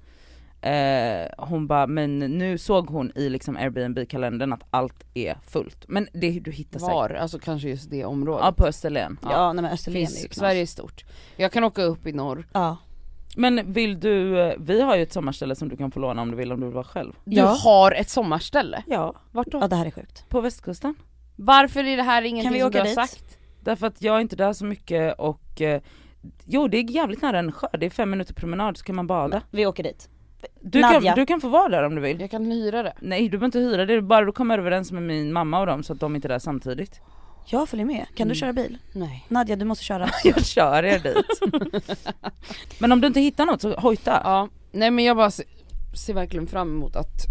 [0.62, 5.84] Eh, hon bara, men nu såg hon i liksom Airbnb-kalendern att allt är fullt.
[5.88, 6.92] Men det du hittar säkert.
[6.94, 8.44] Var, alltså kanske just det området.
[8.44, 9.18] Ja på Österlen.
[9.22, 10.36] Ja, nej men Österlen är ju Finns, knas.
[10.38, 11.04] Sverige är stort.
[11.36, 12.46] Jag kan åka upp i norr.
[12.52, 12.76] Ja.
[13.36, 16.30] Men vill du, eh, vi har ju ett sommarställe som du kan få låna om
[16.30, 17.12] du vill om du vill vara själv.
[17.24, 17.46] Du Ja.
[17.46, 18.82] har ett sommarställe.
[18.86, 19.14] Ja.
[19.30, 19.58] Vart då?
[19.60, 20.28] ja, det här är sjukt.
[20.28, 20.94] På västkusten.
[21.36, 22.94] Varför är det här ingenting som du har dit?
[22.94, 23.38] sagt?
[23.64, 25.82] Därför att jag är inte där så mycket och eh,
[26.44, 29.06] Jo det är jävligt nära en sjö, det är fem minuter promenad så kan man
[29.06, 29.42] bada.
[29.50, 30.08] Vi åker dit.
[30.60, 31.14] Du kan, Nadja.
[31.14, 32.20] du kan få vara där om du vill.
[32.20, 32.92] Jag kan hyra det.
[33.00, 35.66] Nej du behöver inte hyra det, är bara du kommer överens med min mamma och
[35.66, 37.00] dem så att de inte är där samtidigt.
[37.46, 38.06] Jag följer med.
[38.06, 38.34] Kan du Mm.
[38.34, 38.78] köra bil?
[38.92, 39.26] Nej.
[39.28, 40.08] Nadja du måste köra.
[40.24, 41.40] Jag kör er dit.
[42.78, 44.20] Men om du inte hittar något så hojta.
[44.24, 45.44] Ja, nej men jag bara ser,
[46.06, 47.26] ser verkligen fram emot att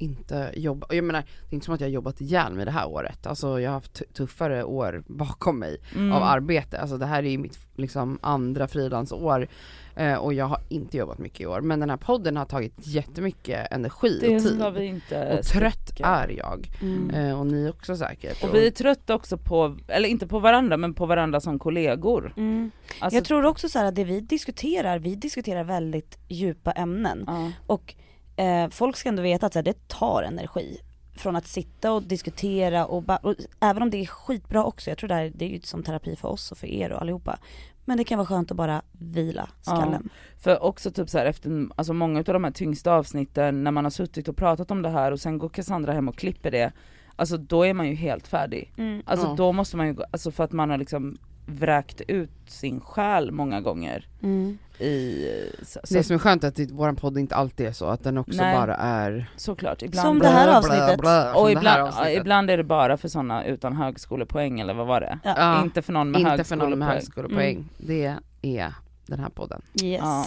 [0.00, 2.64] inte jobba, och jag menar det är inte som att jag har jobbat ihjäl mig
[2.64, 6.12] det här året, alltså jag har haft tu- tuffare år bakom mig Mm.
[6.12, 9.48] av arbete, alltså det här är ju mitt liksom andra frilansår
[9.96, 12.74] eh, och jag har inte jobbat mycket i år men den här podden har tagit
[12.78, 16.06] jättemycket energi Det och tid vi inte och trött sticka.
[16.06, 17.10] är jag, Mm.
[17.10, 18.44] eh, och ni också säkert.
[18.44, 22.32] Och vi är trötta också på, eller inte på varandra men på varandra som kollegor.
[22.36, 22.70] Mm.
[23.00, 27.24] Alltså, Jag tror också så här att det vi diskuterar, vi diskuterar väldigt djupa ämnen.
[27.26, 27.52] ja.
[27.66, 27.94] Och
[28.40, 30.78] eh, folk ska ändå veta att så här, det tar energi.
[31.16, 34.98] Från att sitta och diskutera och, ba- och även om det är skitbra också, jag
[34.98, 37.38] tror det, här, det är ju som terapi för oss och för er och allihopa.
[37.84, 40.08] Men det kan vara skönt att bara vila skallen.
[40.38, 43.84] För också typ så här efter, alltså många av de här tyngsta avsnitten när man
[43.84, 46.72] har suttit och pratat om det här och sen går Cassandra hem och klipper det,
[47.16, 48.72] alltså då är man ju helt färdig.
[48.76, 49.02] Mm.
[49.06, 49.34] Alltså Ja.
[49.36, 53.60] då måste man ju, alltså för att man har liksom vräkt ut sin själ många
[53.60, 54.58] gånger Mm.
[54.78, 55.26] i,
[55.62, 57.84] så, så, Det som är skönt är att det- våran podd inte alltid är så,
[57.86, 58.56] att den också Nej.
[58.56, 59.82] bara är såklart.
[59.82, 61.00] Ibland, Som det här avsnittet.
[61.00, 62.20] blä, och här ibland, ja, avsnittet.
[62.20, 65.18] ibland är det bara för sådana utan högskolepoäng eller vad var det?
[65.24, 65.34] Ja.
[65.36, 65.62] Ja.
[65.62, 67.56] Inte för någon med Inte för någon med högskolepoäng.
[67.56, 68.18] högskolepoäng.
[68.42, 68.74] Det är
[69.06, 69.62] den här podden.
[69.82, 70.00] Yes.
[70.02, 70.26] Ja.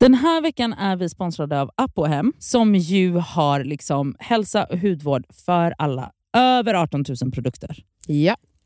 [0.00, 5.24] Den här veckan är vi sponsrade av Apohem som ju har liksom hälsa och hudvård
[5.46, 6.10] för alla.
[6.36, 7.76] Över 18 000 produkter.
[8.06, 8.36] Ja.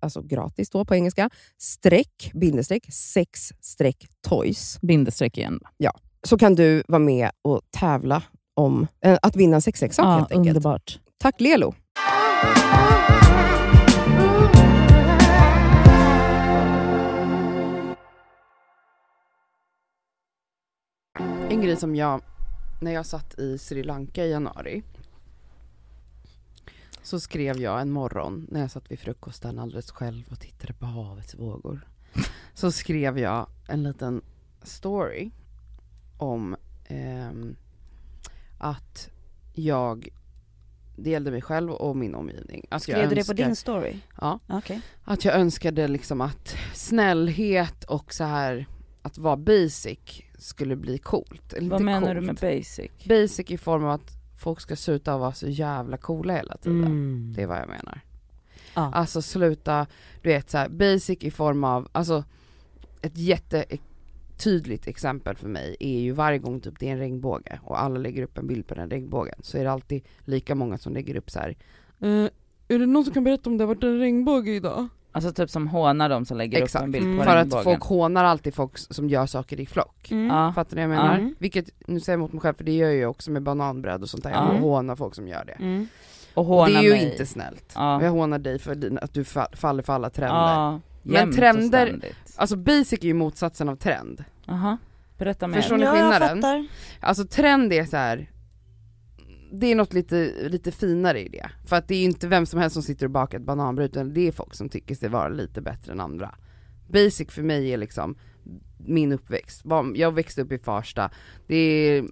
[0.00, 4.78] alltså gratis då på engelska, streck, bindestreck, sex streck toys.
[4.82, 5.60] Bindestreck igen.
[6.22, 8.22] Så kan du vara med och tävla
[8.54, 10.56] om eh, att vinna en sexleksak Ja, helt enkelt.
[10.56, 10.98] underbart.
[11.18, 11.74] Tack Lelo!
[21.50, 22.20] En grej som jag,
[22.80, 24.82] när jag satt i Sri Lanka i januari
[27.02, 30.86] så skrev jag en morgon när jag satt vid frukosten alldeles själv och tittade på
[30.86, 31.88] havets vågor.
[32.54, 34.22] Så skrev jag en liten
[34.62, 35.30] story
[36.18, 36.56] om
[36.88, 37.56] ehm,
[38.58, 39.10] att
[39.54, 40.08] jag,
[40.96, 42.66] det gällde mig själv och min omgivning.
[42.70, 43.96] Att Skrev du det på önskar- din story?
[44.20, 44.38] Ja.
[44.46, 44.80] Okej.
[45.04, 48.66] Att jag önskade liksom att snällhet och så här
[49.02, 51.54] att vara basic skulle bli coolt.
[51.60, 52.14] Vad menar coolt.
[52.14, 52.90] du med basic?
[53.04, 56.84] Basic i form av att folk ska sluta vara så jävla coola hela tiden.
[56.84, 57.32] Mm.
[57.36, 58.00] Det är vad jag menar.
[58.74, 58.90] Ja.
[58.94, 59.86] Alltså sluta,
[60.22, 62.24] du vet så här, basic i form av, alltså
[63.02, 67.82] ett jättetydligt exempel för mig är ju varje gång typ det är en regnbåge och
[67.82, 70.92] alla lägger upp en bild på den regnbågen så är det alltid lika många som
[70.92, 71.56] lägger upp så här.
[72.00, 72.28] "Eh,
[72.68, 74.88] är det någon som kan berätta om det har varit en regnbåge idag?
[75.12, 76.82] Alltså typ som hånar de som lägger Exakt.
[76.82, 77.18] upp en bild Mm.
[77.18, 80.10] på För att folk hånar alltid folk som gör saker i flock.
[80.10, 80.26] Mm.
[80.26, 80.52] Ja.
[80.52, 81.14] Fattar ni vad jag menar?
[81.18, 81.34] Mm.
[81.38, 84.02] Vilket, nu säger jag emot mig själv för det gör jag ju också med bananbröd
[84.02, 84.52] och sånt där, Ja.
[84.54, 85.52] jag hånar folk som gör det.
[85.52, 85.88] Mm.
[86.34, 87.12] Och Och det är ju mig.
[87.12, 87.72] inte snällt.
[87.74, 87.96] Ja.
[87.96, 90.36] Och jag hånar dig för din, att du fa- faller för alla trender.
[90.52, 92.00] Ja, Men trender-.
[92.36, 94.24] Alltså basic är ju motsatsen av trend.
[94.48, 94.76] Aha.
[95.18, 95.56] Berätta mer.
[95.56, 96.28] Förstår ni ja, skillnaden?
[96.28, 96.66] Jag fattar.
[97.00, 98.30] Alltså trend är så här
[99.52, 101.50] det är något lite, lite finare i det.
[101.66, 103.90] För att det är ju inte vem som helst som sitter och bakar ett bananbröd
[103.90, 106.34] utan det är folk som tycker sig vara lite bättre än andra.
[106.88, 108.16] Basic för mig är liksom
[108.86, 109.62] min uppväxt.
[109.94, 111.10] Jag växte upp i Farsta,
[111.46, 112.04] det är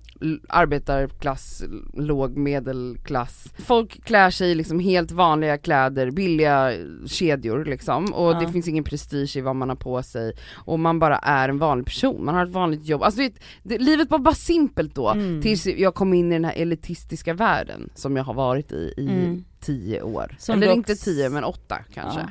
[0.49, 3.53] arbetarklass, låg medelklass.
[3.59, 6.73] Folk klär sig i liksom helt vanliga kläder, billiga
[7.07, 8.41] kedjor liksom och Ja.
[8.41, 11.59] det finns ingen prestige i vad man har på sig och man bara är en
[11.59, 13.03] vanlig person, man har ett vanligt jobb.
[13.03, 15.43] Alltså vet, det, livet var bara simpelt då Mm.
[15.43, 19.09] tills jag kom in i den här elitistiska världen som jag har varit i i
[19.09, 19.45] Mm.
[19.61, 20.37] tio år.
[20.39, 22.21] Som Eller du inte tio men åtta kanske.
[22.21, 22.31] Ja.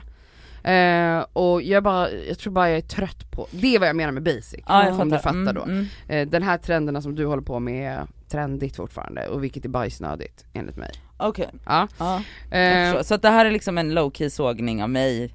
[0.67, 3.95] Eh, och jag bara, jag tror bara jag är trött på, det är vad jag
[3.95, 4.60] menar med basic.
[4.67, 5.34] Ja, jag om du fattar.
[5.45, 5.63] fattar då.
[5.63, 5.88] Mm, mm.
[6.08, 9.69] Eh, den här trenderna som du håller på med är trendigt fortfarande och vilket är
[9.69, 10.91] bajsnödigt enligt mig.
[11.17, 11.88] Okej, Ja.
[11.97, 12.21] ja.
[12.51, 13.01] jag Eh.
[13.01, 15.34] Så att det här är liksom en low key sågning av mig.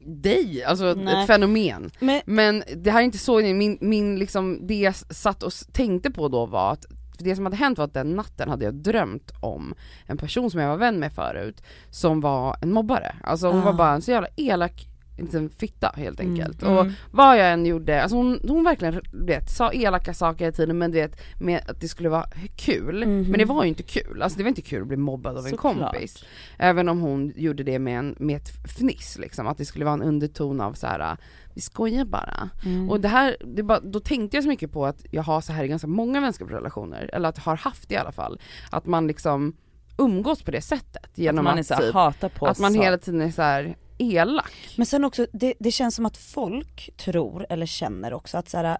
[0.00, 1.20] dig, alltså Nej.
[1.22, 1.90] ett fenomen.
[2.00, 6.10] Men, Men det här är inte så, min, min liksom, det jag satt och tänkte
[6.10, 6.86] på då var att
[7.18, 9.74] för det som hade hänt var att den natten hade jag drömt om
[10.06, 13.14] en person som jag var vän med förut som var en mobbare.
[13.22, 13.64] Alltså hon Ah.
[13.64, 14.87] var bara en så jävla elak
[15.24, 16.32] liten fitta helt Mm.
[16.32, 16.62] enkelt.
[16.62, 16.92] Och Mm.
[17.10, 20.78] vad jag än gjorde, alltså hon, hon verkligen du vet, sa elaka saker hela tiden
[20.78, 22.26] men du vet med att det skulle vara
[22.56, 23.06] kul.
[23.06, 23.22] Mhm.
[23.22, 25.44] Men det var ju inte kul, alltså det var inte kul att bli mobbad av
[25.44, 25.92] en Såklart.
[25.92, 26.24] kompis.
[26.58, 29.94] Även om hon gjorde det med, en, med ett fniss liksom, att det skulle vara
[29.94, 31.16] en underton av så här.
[31.54, 32.50] vi skojar bara.
[32.64, 32.90] mm.
[32.90, 35.52] Och det här, det bara, då tänkte jag så mycket på att jag har så
[35.52, 39.06] här i ganska många vänskapsrelationer, eller att jag har haft i alla fall, att man
[39.06, 39.56] liksom
[39.98, 42.58] umgås på det sättet Att genom man är att, så här, typ, hatar på att
[42.58, 44.52] man hela tiden är så här elak.
[44.76, 48.56] Men sen också, det, det känns som att folk tror eller känner också att så
[48.56, 48.78] här,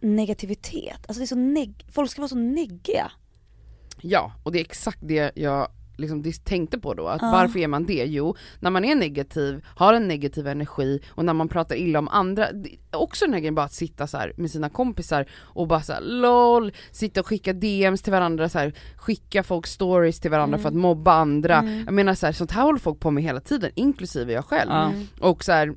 [0.00, 3.12] negativitet, alltså det är så neg- folk ska vara så neggiga.
[4.00, 5.68] Ja, och det är exakt det jag
[5.98, 7.30] liksom tänkte på då, att Ja.
[7.30, 8.04] varför är man det?
[8.06, 12.08] Jo, när man är negativ, har en negativ energi och när man pratar illa om
[12.08, 12.46] andra,
[12.92, 16.00] också den här grejen bara att sitta så här med sina kompisar och bara såhär
[16.00, 20.62] LOL, sitta och skicka DMs till varandra, så här, skicka folk stories till varandra Mm.
[20.62, 21.56] för att mobba andra.
[21.58, 21.82] Mm.
[21.84, 24.70] Jag menar så här, sånt här håller folk på med hela tiden, inklusive jag själv.
[24.70, 25.06] Mm.
[25.20, 25.74] Och så här,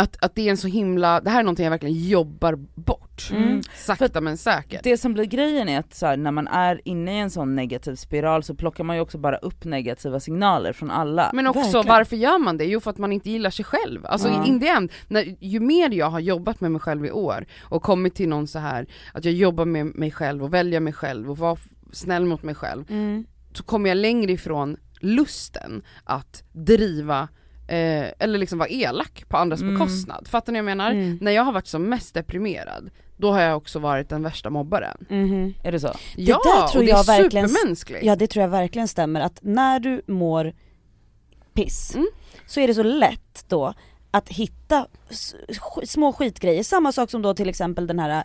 [0.00, 3.28] att, att det är en så himla, det här är någonting jag verkligen jobbar bort.
[3.32, 3.62] Mm.
[3.76, 4.80] Sakta men säkert.
[4.84, 7.54] Det som blir grejen är att så här, när man är inne i en sån
[7.56, 11.30] negativ spiral så plockar man ju också bara upp negativa signaler från alla.
[11.34, 11.86] Men också Verkligen.
[11.86, 12.64] varför gör man det?
[12.64, 14.06] Jo för att man inte gillar sig själv.
[14.06, 14.44] Alltså Ja.
[14.44, 17.82] in the end, när, ju mer jag har jobbat med mig själv i år och
[17.82, 21.30] kommit till någon så här att jag jobbar med mig själv och väljer mig själv
[21.30, 23.24] och vara f- snäll mot mig själv, Mm.
[23.52, 27.28] så kommer jag längre ifrån lusten att driva
[27.70, 29.74] eh, eller liksom vara elak på andras Mm.
[29.74, 30.28] bekostnad.
[30.28, 30.90] Fattar ni vad jag menar?
[30.90, 31.18] Mm.
[31.20, 35.06] När jag har varit som mest deprimerad, då har jag också varit den värsta mobbaren.
[35.08, 35.54] Mhm.
[35.64, 35.90] Är det så?
[36.16, 38.04] ja, där tror och det är jag verkligen- supermänskligt.
[38.04, 40.52] Ja det tror jag verkligen stämmer att när du mår
[41.54, 42.06] piss Mm.
[42.46, 43.74] så är det så lätt då
[44.10, 44.86] att hitta
[45.84, 46.62] små skitgrejer.
[46.62, 48.24] Samma sak som då till exempel den här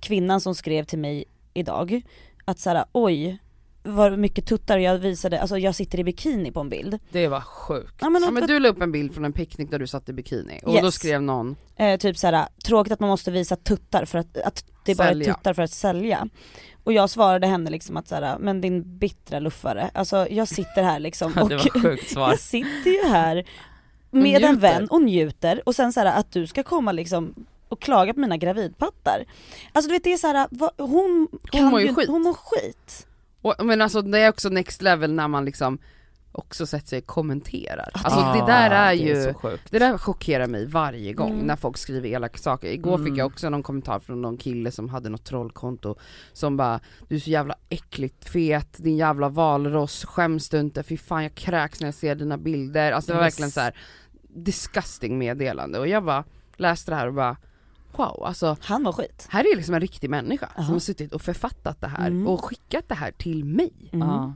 [0.00, 2.02] kvinnan som skrev till mig idag.
[2.44, 3.38] Att såhär oj
[3.86, 6.98] vad mycket tuttar jag visade, alltså jag sitter i bikini på en bild.
[7.10, 7.94] Det var sjukt.
[8.00, 10.08] Ja, men, Ja, men du la upp en bild från en picknick där du satt
[10.08, 10.82] i bikini och Yes.
[10.82, 14.64] då skrev någon eh, typ såhär, tråkigt att man måste visa tuttar för att, att
[14.84, 15.34] det bara är Sälja.
[15.34, 16.28] tuttar för att sälja.
[16.84, 20.98] Och jag svarade henne liksom att såhär, men din bittra luffare, alltså jag sitter här
[21.00, 22.28] liksom och det var sjukt svar.
[22.30, 23.44] jag sitter ju här
[24.10, 27.34] med en vän och njuter och sen såhär att du ska komma liksom
[27.68, 29.24] och klaga på mina gravidpattar.
[29.72, 32.08] Alltså du vet det är såhär, vad, hon, kan mår ju ju- skit.
[32.08, 33.06] Hon mår skit.
[33.44, 35.78] Och, men alltså det är också next level när man liksom
[36.32, 37.90] också sätter sig och kommenterar.
[37.94, 39.70] Alltså Ah, det där är ju, så sjukt.
[39.70, 41.46] det där chockerar mig varje gång Mm.
[41.46, 42.68] när folk skriver elaka saker.
[42.68, 43.06] Igår Mm.
[43.06, 45.96] fick jag också någon kommentar från någon kille som hade något trollkonto
[46.32, 50.82] som bara Du är så jävla äckligt fet, din jävla valross, skäms du inte?
[50.82, 52.92] Fy fan jag kräks när jag ser dina bilder.
[52.92, 53.34] Alltså det var Yes.
[53.34, 53.74] verkligen så här
[54.28, 56.24] disgusting meddelande och jag bara
[56.56, 57.36] läste det här och bara
[57.96, 59.26] Wow, alltså Han mår skit.
[59.30, 60.64] här är liksom en riktig människa Aha.
[60.64, 62.26] som har suttit och författat det här Mm.
[62.28, 63.72] och skickat det här till mig.
[63.92, 64.08] Mm.
[64.08, 64.34] Ja.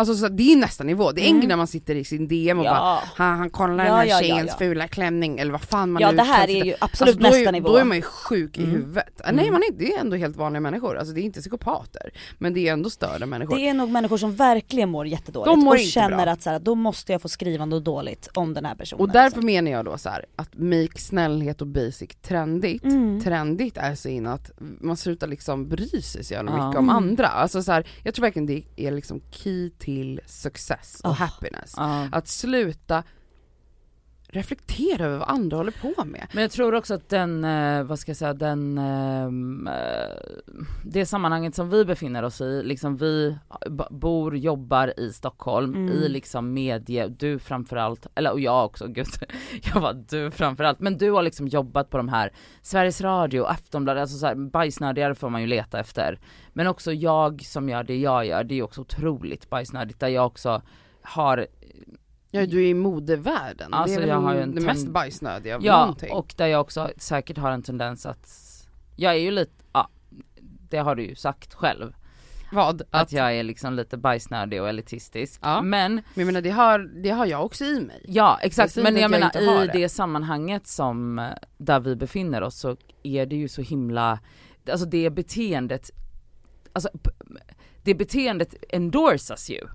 [0.00, 1.40] Alltså så det är nästa nivå, det är en Mm.
[1.40, 3.98] grej när man sitter i sin DM och bara Ja, han, han kollar Ja, den
[3.98, 4.56] här ja, tjejens ja.
[4.58, 7.48] fula klänning eller vad fan man ja nu det här är ju absolut Alltså, nästa
[7.48, 7.68] är, nivå.
[7.68, 8.74] då är man ju sjuk i Mm.
[8.74, 9.20] huvudet.
[9.32, 9.52] Nej Mm.
[9.52, 12.10] man är, det är ändå helt vanliga människor, alltså det är inte psykopater.
[12.38, 13.56] Men det är ändå störda människor.
[13.56, 16.32] Det är nog människor som verkligen mår jättedåligt De mår och känner bra.
[16.32, 19.00] att så här, då måste jag få skriva något dåligt om den här personen.
[19.00, 19.46] och därför liksom.
[19.46, 23.20] menar jag då så här att make snällhet och basic trendigt, Mm.
[23.20, 27.26] trendigt är så in att man slutar liksom bry sig så jävla mycket om andra.
[27.26, 29.89] Alltså så här, jag tror verkligen det är liksom key till
[30.26, 31.12] success och Ah.
[31.12, 31.74] happiness.
[31.76, 32.08] Ja.
[32.12, 33.02] Att sluta
[34.32, 36.26] reflektera över vad andra håller på med.
[36.32, 40.16] Men jag tror också att den, eh, vad ska jag säga, den, ehm, eh,
[40.84, 43.36] det sammanhanget som vi befinner oss i, liksom vi
[43.90, 45.88] bor, jobbar i Stockholm, Mm.
[45.92, 49.06] i liksom medie, du framförallt, eller och jag också, gud,
[49.74, 54.00] jag var du framförallt, men du har liksom jobbat på de här, Sveriges Radio, Aftonbladet,
[54.00, 56.18] alltså så här, bajsnödigare får man ju leta efter.
[56.52, 60.26] Men också jag som gör det jag gör, det är också otroligt bajsnödigt, där jag
[60.26, 60.62] också
[61.02, 61.46] har
[62.30, 64.88] Ja du är i modevärlden, Alltså, det är väl jag har ju en det mest
[64.88, 66.12] bajsnödiga av Ja, någonting.
[66.12, 68.28] och där jag också säkert har en tendens att,
[68.96, 69.88] jag är ju lite, ja,
[70.70, 71.92] det har du ju sagt själv,
[72.52, 72.82] Vad?
[72.90, 75.40] att, jag är liksom lite bajsnödig och elitistisk.
[75.42, 75.62] Ja.
[75.62, 78.04] Men, Men jag menar det har, det har jag också i mig.
[78.08, 79.72] ja exakt, men jag att jag menar i det.
[79.72, 81.26] det sammanhanget som, eh,
[81.58, 84.18] där vi befinner oss så är det ju så himla,
[84.70, 85.90] alltså det beteendet,
[86.72, 86.88] alltså
[87.82, 89.66] det beteendet endorsas ju.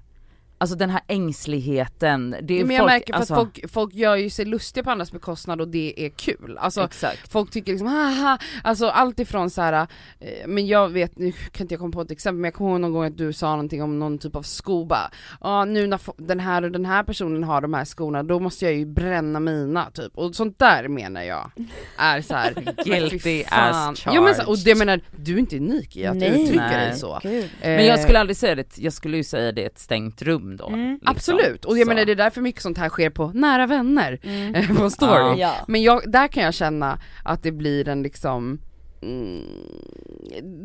[0.57, 3.93] Alltså den här ängsligheten, det är men jag folk, märker för alltså, att folk, folk
[3.93, 6.57] gör ju sig lustiga på andras bekostnad och det är kul.
[6.59, 7.31] Alltså exakt.
[7.31, 9.87] folk tycker liksom haha, alltså allt ifrån så här,
[10.19, 12.71] eh, men jag vet, nu kan inte jag komma på ett exempel men jag kommer
[12.71, 15.87] ihåg någon gång att du sa någonting om någon typ av sko bara, ja nu
[15.87, 18.85] när den här och den här personen har de här skorna då måste jag ju
[18.85, 21.51] bränna mina typ, och sånt där menar jag
[21.97, 22.53] är så här,
[22.85, 24.65] Guilty as Ja, men så, och charged.
[24.65, 26.41] det menar, du är inte unik i att Nej.
[26.43, 26.87] uttrycka Nej.
[26.89, 27.19] dig så.
[27.23, 27.49] Gud.
[27.61, 30.21] Men jag Eh, skulle aldrig säga det, jag skulle ju säga det i ett stängt
[30.21, 30.67] rum då.
[30.67, 30.91] Mm.
[30.91, 31.07] liksom.
[31.15, 31.89] Absolut, och jag Så.
[31.93, 34.75] menar det är därför mycket sånt här sker på nära vänner, Mm.
[34.77, 35.11] på story.
[35.11, 35.35] Ja.
[35.37, 35.53] Ja.
[35.67, 38.59] Men jag, där kan jag känna att det blir en liksom
[39.01, 39.43] mm,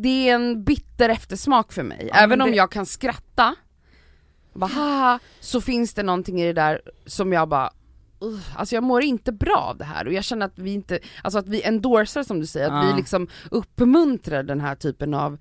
[0.03, 3.55] Det är en bitter eftersmak för mig, Ja, även men om det- jag kan skratta
[4.55, 7.71] bara, haha, så finns det någonting i det där som jag bara
[8.57, 11.39] Alltså jag mår inte bra av det här och jag känner att vi inte, alltså
[11.39, 12.91] att vi endorsar som du säger, att Ja.
[12.91, 15.39] vi liksom uppmuntrar den här typen av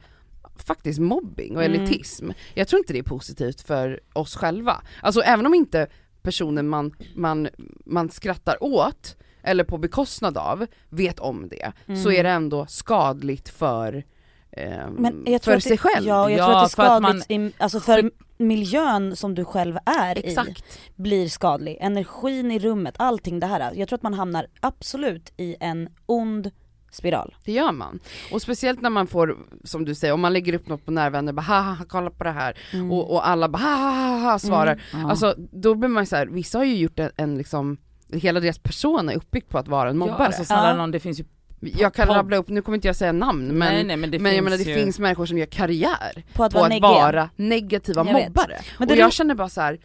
[0.61, 1.81] faktiskt mobbing och Mm.
[1.81, 2.29] elitism.
[2.53, 4.81] Jag tror inte det är positivt för oss själva.
[5.01, 5.87] Alltså även om inte
[6.21, 7.47] personen man, man,
[7.85, 11.71] man skrattar åt, eller på bekostnad av, vet om det,
[12.03, 14.03] så är det ändå skadligt för,
[14.51, 16.07] ehm, Men jag tror för sig det, själv.
[16.07, 19.45] Ja, jag Ja, tror att det för är skadligt, i, alltså för miljön som du
[19.45, 20.79] själv är i Exakt.
[20.95, 21.77] blir skadlig.
[21.81, 23.73] Energin i rummet, allting det här.
[23.75, 26.51] Jag tror att man hamnar absolut i en ond
[26.91, 27.35] spiral.
[27.45, 27.99] Det gör man.
[28.31, 31.33] Och speciellt när man får, som du säger, om man lägger upp något på närvänner,
[31.33, 32.57] bara haha, kolla på det här,
[32.91, 34.81] och, och alla bara ha, ha, ha, ha svarar.
[34.93, 35.09] Ja.
[35.09, 37.77] Alltså då blir man så här, vissa har ju gjort en, en liksom
[38.13, 40.25] hela deras person är uppbyggt på att vara en Ja, mobbare.
[40.27, 40.75] alltså snälla Ja.
[40.75, 41.23] någon, det finns ju
[41.61, 44.19] jag kan rabbla upp, nu kommer inte jag säga namn men, nej, nej, men det
[44.19, 44.83] men jag finns menar det ju...
[44.83, 48.57] finns människor som gör karriär På att på vara att vara negativa Jag mobbare.
[48.79, 49.79] Men och jag känner bara så här.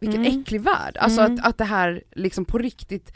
[0.00, 0.40] vilken Mm.
[0.40, 0.96] äcklig värld.
[1.00, 1.34] Alltså Mm.
[1.34, 3.12] att, att det här liksom på riktigt,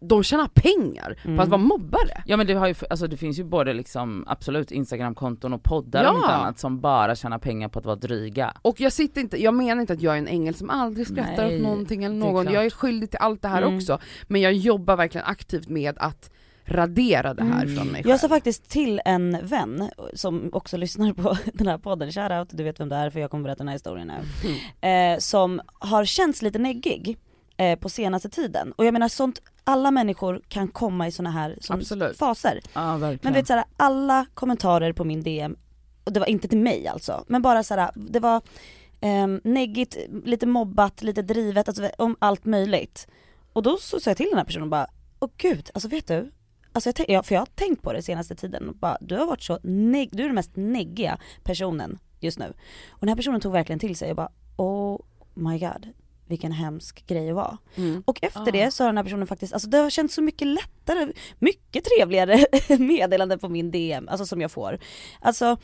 [0.00, 1.40] de tjänar pengar på Mm.
[1.40, 2.22] att vara mobbare.
[2.26, 6.04] Ja men det, har ju, alltså det finns ju både liksom absolut instagramkonton och poddar
[6.04, 6.10] Ja.
[6.12, 8.52] och annat som bara tjänar pengar på att vara dryga.
[8.62, 11.46] Och jag sitter inte, jag menar inte att jag är en ängel som aldrig skrattar
[11.46, 12.54] Nej, åt någonting eller är någon, klart.
[12.54, 13.76] jag är skyldig till allt det här Mm.
[13.76, 13.98] också.
[14.28, 16.30] Men jag jobbar verkligen aktivt med att
[16.70, 17.76] radera det här Mm.
[17.76, 18.10] från mig själv.
[18.10, 22.62] Jag sa faktiskt till en vän som också lyssnar på den här podden, shoutout, du
[22.64, 24.48] vet vem det är för jag kommer berätta den här historien nu.
[24.80, 25.14] Mm.
[25.14, 27.18] Eh, som har känts lite neggig
[27.58, 28.72] eh, på senaste tiden.
[28.72, 32.16] Och jag menar sånt, alla människor kan komma i såna här som Absolut.
[32.18, 32.60] faser.
[32.74, 33.20] Ja verkligen.
[33.22, 35.56] Men vet såhär, alla kommentarer på min DM,
[36.04, 38.42] och det var inte till mig alltså, men bara såhär, det var
[39.00, 43.06] um, neggigt, lite mobbat, lite drivet, alltså om allt möjligt.
[43.52, 44.86] Och då så sa jag till den här personen och bara,
[45.20, 46.32] åh gud, alltså vet du?
[46.72, 49.16] Alltså jag, tänk- ja, för jag har tänkt på det senaste tiden och bara, du
[49.16, 52.46] har varit så neg- du är den mest neggiga personen just nu.
[52.90, 55.00] Och den här personen tog verkligen till sig och bara, oh
[55.34, 55.88] my god,
[56.28, 57.58] vilken hemsk grej att vara.
[57.76, 58.02] Mm.
[58.06, 58.44] Och efter Ah.
[58.52, 61.84] det så har den här personen faktiskt, alltså det har känts så mycket lättare, mycket
[61.84, 62.44] trevligare
[62.78, 64.78] meddelanden på min DM, alltså som jag får.
[65.20, 65.56] Alltså,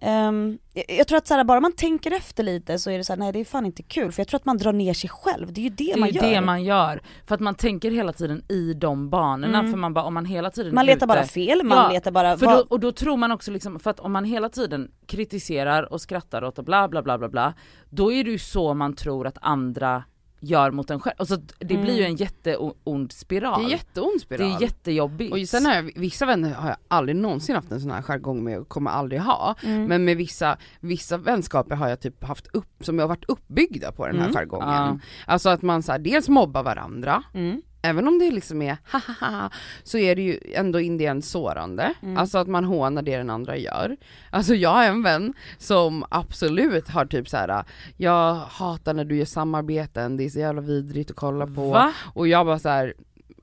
[0.00, 3.04] ehm, jag, jag tror att så här, bara man tänker efter lite så är det
[3.04, 4.94] så här, nej det är fan inte kul, för jag tror att man drar ner
[4.94, 6.22] sig själv, det är ju det, det är man gör.
[6.22, 7.02] det man gör.
[7.26, 9.70] För att man tänker hela tiden i de banorna, Mm.
[9.70, 11.92] för man bara, om man hela tiden man är letar ute, bara fel, man Ja,
[11.92, 14.48] letar bara, För då, och då tror man också liksom, för att om man hela
[14.48, 17.54] tiden kritiserar och skrattar åt och bla bla bla bla bla,
[17.90, 20.04] då är det ju så man tror att andra
[20.40, 21.14] gör mot en själv.
[21.18, 21.84] Alltså det Mm.
[21.84, 23.62] blir ju en jätteond spiral.
[23.62, 24.52] Det är jätteond det spiral.
[24.56, 25.32] är jättejobbigt.
[25.32, 28.44] Och sen har jag, vissa vänner har jag aldrig någonsin haft en sån här jargong
[28.44, 29.54] med och kommer aldrig ha.
[29.62, 29.84] Mm.
[29.84, 34.06] Men med vissa, vissa vänskaper har jag typ haft upp, som har varit uppbyggda på
[34.06, 34.34] den här Mm.
[34.34, 34.68] jargongen.
[34.68, 34.98] Ja.
[35.26, 37.62] Alltså att man så här, dels mobbar varandra, Mm.
[37.82, 39.50] Även om det liksom är hahaha,
[39.82, 41.94] så är det ju ändå in det en sårande.
[42.02, 42.16] Mm.
[42.16, 43.96] Alltså att man hånar det den andra gör.
[44.30, 47.64] Alltså jag har en vän som absolut har typ så här:
[47.96, 51.70] jag hatar när du gör samarbeten, det är så jävla vidrigt att kolla på.
[51.70, 51.92] Va?
[52.14, 52.94] Och jag bara så här.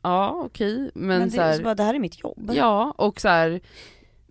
[0.02, 2.52] ja okej, men, Men, så det, är här, så bara, det här är mitt jobb.
[2.56, 3.60] ja och så här,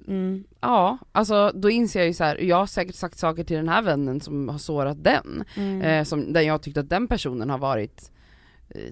[0.08, 0.44] Mm.
[0.60, 3.68] ja alltså då inser jag ju så här, jag har säkert sagt saker till den
[3.68, 5.82] här vännen som har sårat den, Mm.
[5.82, 8.12] eh, som, där jag tyckte att den personen har varit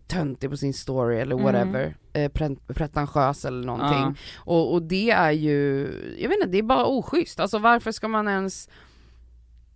[0.07, 1.45] töntig på sin story eller Mm.
[1.45, 3.99] whatever, eh, pre- pretentiös eller någonting.
[4.01, 4.14] Ja.
[4.37, 7.41] Och, och det är ju, jag vet inte, det är bara oschysst.
[7.41, 8.68] Alltså varför ska man ens,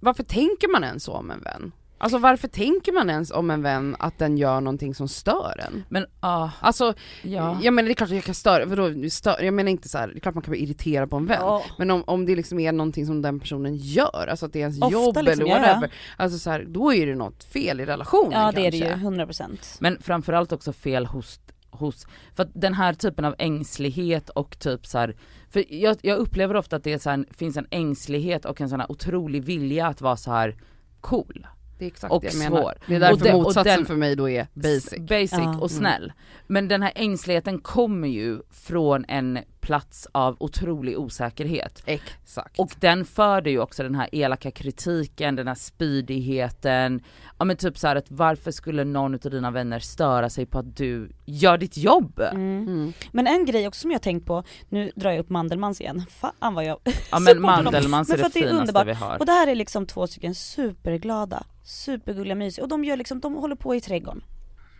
[0.00, 1.72] varför tänker man ens så om en vän?
[1.98, 5.84] Alltså varför tänker man ens om en vän att den gör någonting som stör en?
[5.88, 7.58] Men ah, Alltså, ja.
[7.62, 9.98] jag menar det är klart att jag kan störa, vadå, stör, jag menar inte så
[9.98, 11.38] här, det är klart man kan bli irriterad på en vän.
[11.40, 11.64] Ja.
[11.78, 14.60] Men om, om det liksom är någonting som den personen gör, alltså att det är
[14.60, 17.86] ens Ofta jobb liksom, eller whatever, alltså så här, då är det något fel i
[17.86, 19.08] relationen ja det är det kanske.
[19.08, 19.76] ju, 100%.
[19.80, 21.40] Men framförallt också fel hos,
[21.70, 25.16] hos för att den här typen av ängslighet och typ så här,
[25.50, 28.68] för jag, jag upplever ofta att det är så här, finns en ängslighet och en
[28.68, 30.56] sån här otrolig vilja att vara så här
[31.00, 31.46] cool.
[31.78, 32.60] Det är exakt Och det jag menar.
[32.60, 32.74] svår.
[32.86, 34.98] Det är därför Och det- och motsatsen den- för mig då är basic.
[34.98, 35.58] Basic Ja.
[35.60, 36.12] och snäll.
[36.46, 41.82] Men den här ängsligheten kommer ju från en plats av otrolig osäkerhet.
[41.86, 42.58] Exakt.
[42.58, 47.02] Och den för dig ju också den här elaka kritiken, den här spydigheten.
[47.38, 50.58] Ja men typ så här att varför skulle någon av dina vänner störa sig på
[50.58, 52.20] att du gör ditt jobb?
[52.20, 52.62] Mm.
[52.62, 52.92] Mm.
[53.12, 56.54] Men en grej också som jag tänkt på, nu drar jag upp Mandelmans igen, fan
[56.54, 56.78] vad jag
[57.10, 57.40] Ja men.
[57.40, 58.86] Mandelmans Men är det det finaste underbart.
[58.86, 59.18] vi har.
[59.18, 63.34] Och det här är liksom två stycken superglada, supergulliga mysiga och de gör liksom, de
[63.34, 64.22] håller på i trädgården.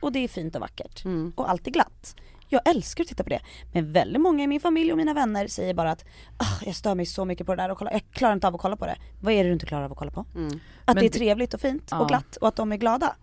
[0.00, 1.04] Och det är fint och vackert.
[1.04, 1.32] Mm.
[1.36, 2.16] Och allt är glatt.
[2.48, 3.40] Jag älskar att titta på det.
[3.72, 6.04] Men väldigt många i min familj och mina vänner säger bara att
[6.36, 8.54] ah, jag stör mig så mycket på det där och kolla, jag klarar inte av
[8.54, 8.96] att kolla på det.
[9.20, 10.26] Vad är det du inte klarar av att kolla på?
[10.34, 10.46] Mm.
[10.84, 11.98] Att Men det är trevligt och fint Ja.
[12.00, 13.16] och glatt och att de är glada.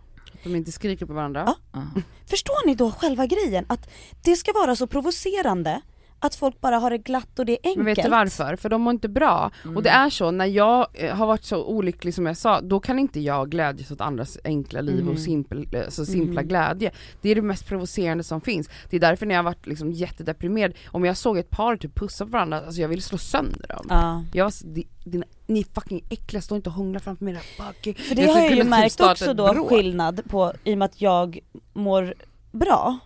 [0.43, 1.55] De inte skriker på varandra.
[1.73, 1.83] Ja.
[2.25, 3.65] Förstår ni då själva grejen?
[3.69, 3.89] Att
[4.23, 5.81] det ska vara så provocerande
[6.19, 7.75] att folk bara har det glatt och det är enkelt.
[7.77, 8.55] Men vet du varför?
[8.55, 9.51] För de mår inte bra.
[9.75, 12.79] Och det är så, när jag eh, har varit så olycklig som jag sa, då
[12.79, 15.13] kan inte jag glädjas åt andras enkla liv Mm.
[15.13, 16.47] och simpel, eh, så simpla Mm.
[16.47, 16.91] glädje.
[17.21, 18.69] Det är det mest provocerande som finns.
[18.89, 21.95] Det är därför när jag har varit liksom jättedeprimerad, om jag såg ett par typ
[21.95, 23.85] pussa på varandra, alltså jag ville slå sönder dem.
[23.89, 24.23] Ja.
[24.33, 27.35] Jag var så, "Di- dina, ni är fucking äckliga, stå inte och hångla framför mig
[27.57, 27.95] fucking...
[27.95, 30.85] För det Jag har jag ju typ märkt också då skillnad på, i och med
[30.85, 31.39] att jag
[31.73, 32.13] mår
[32.51, 32.97] bra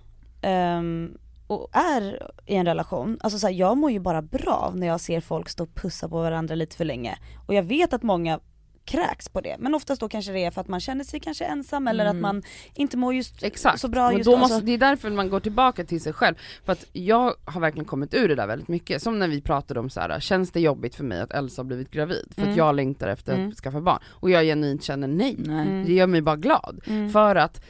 [0.42, 1.18] ehm,
[1.50, 5.02] och är i en relation, alltså så här, jag mår ju bara bra när jag
[5.02, 7.18] ser folk stå och pussa på varandra lite för länge.
[7.48, 8.40] Och jag vet att många
[8.86, 11.46] kräks på det, men oftast då kanske det är för att man känner sig kanske
[11.46, 12.44] ensam eller att man
[12.76, 15.40] inte mår just Exakt, så bra just då måste, alltså, det är därför man går
[15.40, 16.36] tillbaka till sig själv.
[16.66, 19.02] För att jag har verkligen kommit ur det där väldigt mycket.
[19.02, 21.66] Som när vi pratade om så här: känns det jobbigt för mig att Elsa har
[21.66, 22.32] blivit gravid?
[22.36, 22.52] För Mm.
[22.52, 23.50] att jag längtar efter Mm.
[23.50, 24.00] att skaffa barn.
[24.10, 25.36] Och jag genuint känner nej.
[25.40, 25.68] Nej.
[25.68, 25.86] Mm.
[25.86, 26.80] Det gör mig bara glad.
[26.88, 27.10] mm.
[27.10, 27.62] För att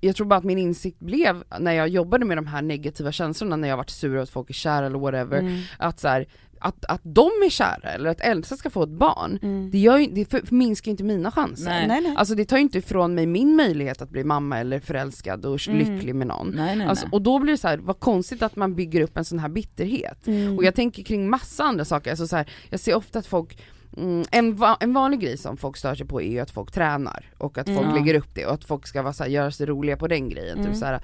[0.00, 3.56] jag tror bara att min insikt blev när jag jobbade med de här negativa känslorna
[3.56, 5.60] när jag varit sur att folk är kära eller whatever, Mm.
[5.78, 6.26] att så här,
[6.60, 9.70] att, att de är kära eller att Elsa ska få ett barn, Mm.
[9.70, 11.64] det, gör ju, det för- förminskar ju inte mina chanser.
[11.64, 11.88] Nej.
[11.88, 12.14] Nej nej.
[12.16, 15.68] Alltså det tar ju inte ifrån mig min möjlighet att bli mamma eller förälskad och
[15.68, 15.78] Mm.
[15.78, 16.52] lycklig med någon.
[16.56, 17.12] Nej nej, Alltså, nej.
[17.12, 19.48] och då blir det så här, vad konstigt att man bygger upp en sån här
[19.48, 20.26] bitterhet.
[20.26, 20.56] Mm.
[20.58, 23.58] Och jag tänker kring massa andra saker, alltså så här, jag ser ofta att folk
[23.96, 26.72] Mm, en, va- en vanlig grej som folk stör sig på är ju att folk
[26.72, 27.94] tränar och att folk Mm.
[27.94, 30.28] lägger upp det och att folk ska vara så här, göra sig roliga på den
[30.28, 30.58] grejen.
[30.58, 30.70] Mm.
[30.70, 30.94] Typ så här,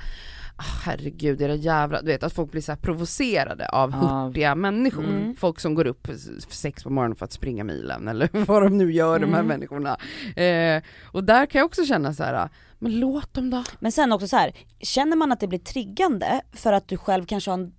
[0.57, 5.05] ah, herregud era jävla, du vet att folk blir så här provocerade av hurtiga människor.
[5.05, 5.37] Mm.
[5.37, 6.09] Folk som går upp
[6.49, 9.47] sex på morgonen för att springa milen eller vad de nu gör de här Mm.
[9.47, 9.97] människorna.
[10.43, 10.83] Eh,
[11.13, 13.65] och där kan jag också känna så här, men låt dem då.
[13.81, 17.25] Men sen också så här, känner man att det blir triggande för att du själv
[17.27, 17.73] kanske har en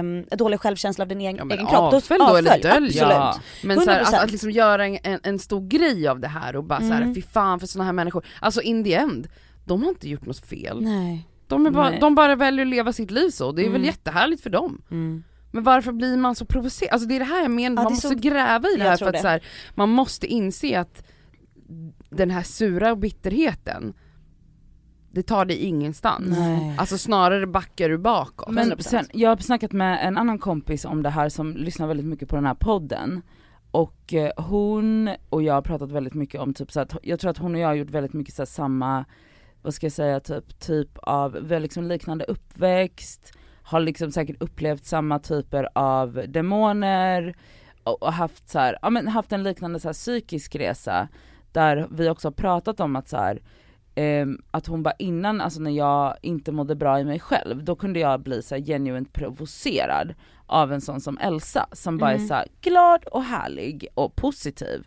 [0.00, 2.96] um, dålig självkänsla av din egen, Ja, men egen kropp, avfölj då eller dölj.
[2.96, 3.38] Ja.
[3.64, 4.16] Men så här, att, 100%.
[4.24, 7.02] att liksom göra en, en, en stor grej av det här och bara så här,
[7.02, 7.14] Mm.
[7.14, 8.26] fy fan för såna här människor.
[8.40, 9.28] Alltså in the end,
[9.64, 10.80] de har inte gjort något fel.
[10.82, 11.28] Nej.
[11.46, 11.98] De, är bara, Nej.
[12.00, 13.84] de bara väljer att leva sitt liv så, det är väl Mm.
[13.86, 14.82] jättehärligt för dem.
[14.90, 15.24] Mm.
[15.50, 16.92] Men varför blir man så provocerad?
[16.92, 18.96] Alltså det är det här jag menar, Ja, man måste så- gräva i det här
[18.96, 19.18] för att det.
[19.20, 19.42] så här,
[19.74, 21.04] man måste inse att
[22.10, 23.94] den här sura bitterheten,
[25.14, 26.38] det tar dig ingenstans.
[26.38, 26.76] Nej.
[26.78, 28.54] Alltså snarare backar du bakåt.
[28.54, 28.80] Men 100%.
[28.80, 32.28] sen, jag har snackat med en annan kompis om det här som lyssnar väldigt mycket
[32.28, 33.22] på den här podden.
[33.70, 37.30] Och eh, hon och jag har pratat väldigt mycket om typ så att, jag tror
[37.30, 39.04] att hon och jag har gjort väldigt mycket så samma,
[39.62, 45.18] vad ska jag säga, typ, typ av, liksom liknande uppväxt, har liksom säkert upplevt samma
[45.18, 47.34] typer av demoner
[47.84, 51.08] och, och haft så här, ja men haft en liknande så här psykisk resa
[51.52, 53.42] där vi också har pratat om att så här,
[53.94, 57.76] ehm, att hon bara innan, alltså när jag inte mådde bra i mig själv, då
[57.76, 60.14] kunde jag bli så här genuint provocerad
[60.46, 62.28] av en sån som Elsa som bara är Mm.
[62.28, 64.86] så här glad och härlig och positiv.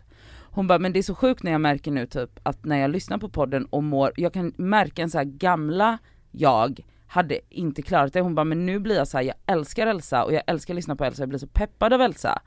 [0.50, 2.90] Hon bara, men det är så sjukt när jag märker nu typ att när jag
[2.90, 5.98] lyssnar på podden och mår, jag kan märka en så här gamla
[6.30, 8.20] jag hade inte klarat det.
[8.20, 10.76] Hon bara, men nu blir jag så här, jag älskar Elsa och jag älskar att
[10.76, 12.42] lyssna på Elsa, jag blir så peppad av Elsa.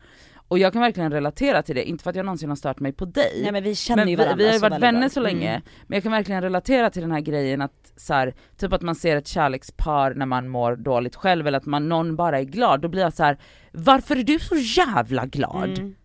[0.52, 2.91] Och jag kan verkligen relatera till det, inte för att jag någonsin har stört mig
[2.93, 3.39] på dig.
[3.43, 5.10] Nej men vi känner Men ju varandra vi har ju varit vänner bra.
[5.10, 5.62] så länge, Mm.
[5.88, 8.95] men jag kan verkligen relatera till den här grejen att så här, typ att man
[8.95, 12.82] ser ett kärlekspar när man mår dåligt själv eller att man, någon bara är glad,
[12.82, 13.38] då blir jag så här:
[13.72, 15.78] varför är du så jävla glad?
[15.80, 15.95] Mm.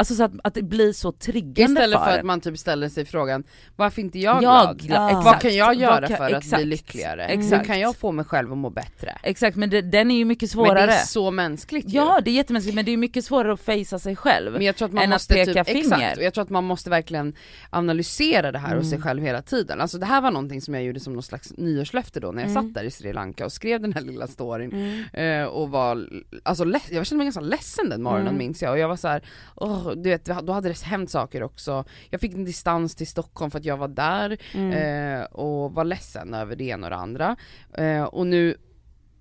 [0.00, 2.18] Alltså så att, att det blir så triggande Istället för en.
[2.18, 3.44] att man typ ställer sig frågan,
[3.76, 5.06] varför inte jag, jag glad?
[5.10, 5.24] Exakt.
[5.24, 6.56] Vad kan jag göra kan- för att exakt.
[6.62, 7.24] bli lyckligare?
[7.24, 7.60] Exakt.
[7.60, 9.18] Hur kan jag få mig själv att må bättre?
[9.22, 10.86] Exakt men det, den är ju mycket Men svårare.
[10.86, 11.96] det är så mänskligt ju.
[11.96, 14.52] Ja det är jättemänskligt men det är mycket svårare att fejsa sig själv.
[14.52, 15.96] Men jag tror att man än att måste peka typ, finger.
[15.96, 17.34] exakt, och jag tror att man måste verkligen
[17.70, 19.06] analysera det här hos sig Mm.
[19.08, 19.80] själv hela tiden.
[19.80, 22.50] Alltså det här var någonting som jag gjorde som någon slags nyårslöfte då när jag
[22.50, 22.62] Mm.
[22.62, 24.72] satt där i Sri Lanka och skrev den här lilla storyn.
[25.12, 25.42] Mm.
[25.42, 26.08] Eh, och var,
[26.42, 28.38] alltså jag kände mig ganska ledsen den morgonen Mm.
[28.38, 29.22] minns jag och jag var så här,
[29.56, 31.84] åh, du vet, då hade det hänt saker också.
[32.10, 34.72] Jag fick en distans till Stockholm för att jag var där Mm.
[35.20, 37.36] eh, och var ledsen över det ena och det andra.
[37.74, 38.56] Eh, och nu,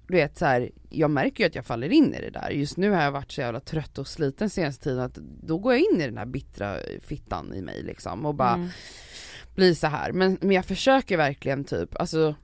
[0.08, 2.50] du vet så här, jag märker ju att jag faller in i det där.
[2.50, 5.74] Just nu har jag varit så jävla trött och sliten senaste tiden att då går
[5.74, 8.68] jag in i den här bittra fittan i mig liksom och bara Mm.
[9.56, 10.12] blir så här.
[10.12, 12.36] Men, men jag försöker verkligen typ, alltså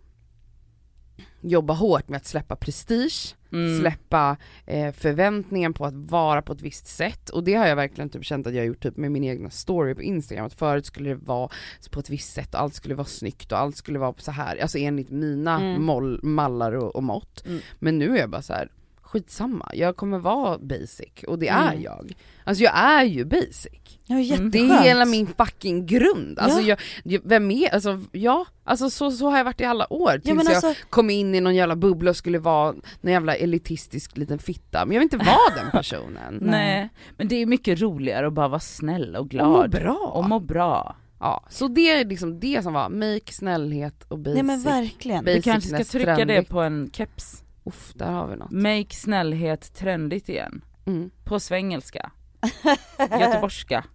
[1.44, 3.80] jobba hårt med att släppa prestige, Mm.
[3.80, 8.10] släppa eh, förväntningen på att vara på ett visst sätt och det har jag verkligen
[8.10, 10.86] typ känt att jag har gjort typ med min egna story på Instagram, att förut
[10.86, 11.50] skulle det vara
[11.92, 14.58] på ett visst sätt och allt skulle vara snyggt och allt skulle vara så här,
[14.62, 15.84] alltså enligt mina Mm.
[15.84, 17.44] moll, mallar och, och mått.
[17.46, 17.60] Mm.
[17.80, 18.70] Men nu är jag bara så här.
[19.14, 21.82] Skitsamma, jag kommer vara basic och det är Mm.
[21.84, 22.14] jag.
[22.44, 23.68] Alltså jag är ju basic.
[24.06, 24.52] Ja, jätteskönt.
[24.54, 26.40] Det är hela min fucking grund.
[26.40, 26.78] Alltså Ja.
[27.04, 30.12] jag, vem är, alltså ja, alltså så, så har jag varit i alla år.
[30.12, 33.12] Tills Ja men jag alltså, kom in i någon jävla bubbla och skulle vara någon
[33.14, 36.38] jävla elitistisk liten fitta, men jag vill inte vara den personen.
[36.42, 39.72] Nej, men det är mycket roligare att bara vara snäll och Och må glad.
[39.72, 40.12] bra.
[40.14, 40.96] Och må bra.
[41.20, 44.34] Ja, så det är liksom det som var make, snällhet och basic.
[44.36, 45.26] nej men verkligen.
[45.26, 46.50] Vi kanske ska trycka det trendigt.
[46.50, 47.43] på en keps.
[47.64, 48.52] Uff, där har vi något.
[48.52, 50.66] Make snällhet trendigt igen.
[50.86, 51.12] Mm.
[51.24, 52.12] På svengelska.
[53.00, 53.86] Göteborgska.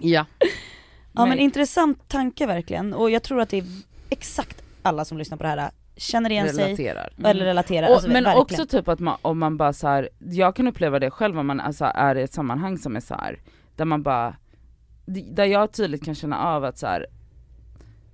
[0.00, 0.26] Ja.
[1.12, 3.64] Ja men intressant tanke verkligen och jag tror att det är
[4.10, 7.12] exakt alla som lyssnar på det här känner igen sig Relaterar.
[7.24, 7.88] eller relaterar.
[7.88, 8.42] Och, alltså, men verkligen.
[8.42, 11.46] också typ att man, om man bara så här, jag kan uppleva det själv om
[11.46, 13.38] man alltså är i ett sammanhang som är så här,
[13.76, 14.36] där man bara,
[15.06, 17.06] där jag tydligt kan känna av att så här,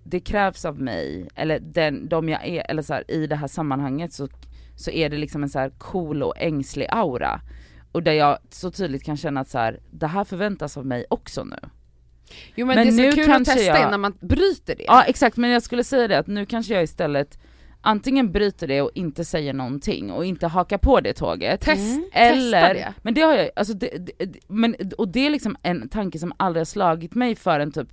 [0.04, 3.48] det krävs av mig, eller den, de jag är, eller så här, i det här
[3.48, 4.28] sammanhanget så,
[4.80, 7.40] så är det liksom en så här cool och ängslig aura.
[7.92, 11.04] Och där jag så tydligt kan känna att så här, det här förväntas av mig
[11.10, 11.56] också nu.
[12.54, 14.76] Jo men, Men det som nu är kul att testa jag- är när man bryter
[14.76, 14.84] det.
[14.86, 17.38] Ja exakt, men jag skulle säga det att nu kanske jag istället
[17.80, 21.60] antingen bryter det och inte säger någonting och inte hakar på det tåget.
[21.60, 22.04] Test, Mm.
[22.12, 22.94] Eller, testa det.
[23.02, 26.32] men det har jag, alltså det, det- men, och det är liksom en tanke som
[26.36, 27.88] aldrig har slagit mig förrän typ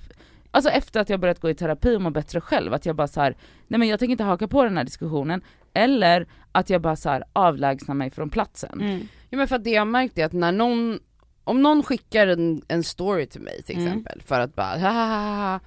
[0.52, 3.08] Alltså efter att jag börjat gå i terapi och må bättre själv, att jag bara
[3.08, 5.42] så här, nej men jag tänker inte haka på den här diskussionen.
[5.78, 8.82] Eller att jag bara så här avlägsnar mig från platsen.
[8.82, 9.08] Mm.
[9.30, 11.00] Ja men för att det jag har märkt är att när någon,
[11.44, 13.88] om någon skickar en, en story till mig till Mm.
[13.88, 15.60] exempel för att bara "Hahaha."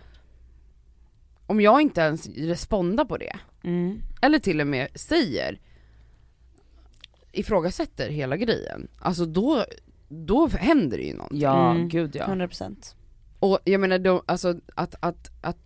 [1.46, 4.02] Om jag inte ens respondar på det, Mm.
[4.22, 5.58] eller till och med säger
[7.32, 9.64] ifrågasätter hela grejen, alltså då,
[10.08, 11.32] då händer det ju något.
[11.32, 11.88] Ja, Mm.
[11.88, 12.24] gud ja.
[12.26, 12.94] 100%.
[13.40, 15.56] Och jag menar då, alltså att, att, att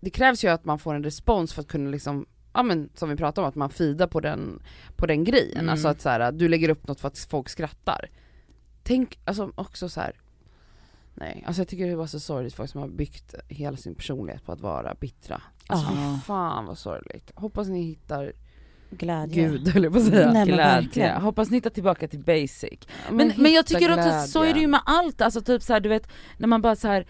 [0.00, 3.08] det krävs ju att man får en respons för att kunna liksom, ja men som
[3.08, 4.62] vi pratade om, att man fidar på den,
[4.96, 5.58] på den grejen.
[5.58, 5.68] Mm.
[5.68, 8.10] Alltså att så här, du lägger upp något för att folk skrattar.
[8.82, 10.12] Tänk, alltså också så här.
[11.14, 14.44] Nej, alltså jag tycker det var så sorgligt folk som har byggt hela sin personlighet
[14.44, 15.42] på att vara bittra.
[15.66, 17.32] Alltså fy fan vad sorgligt.
[17.34, 18.32] Hoppas ni hittar
[18.90, 19.48] Glädje.
[19.48, 20.32] Gud höll jag på att säga.
[20.32, 21.18] Nej, men Glädje.
[21.18, 22.78] Hoppas ni hittar tillbaka till basic.
[22.80, 24.68] Ja, Men, men jag tycker också att så är det ju glädje.
[24.68, 27.06] med allt, alltså typ så här, du vet när man bara så här,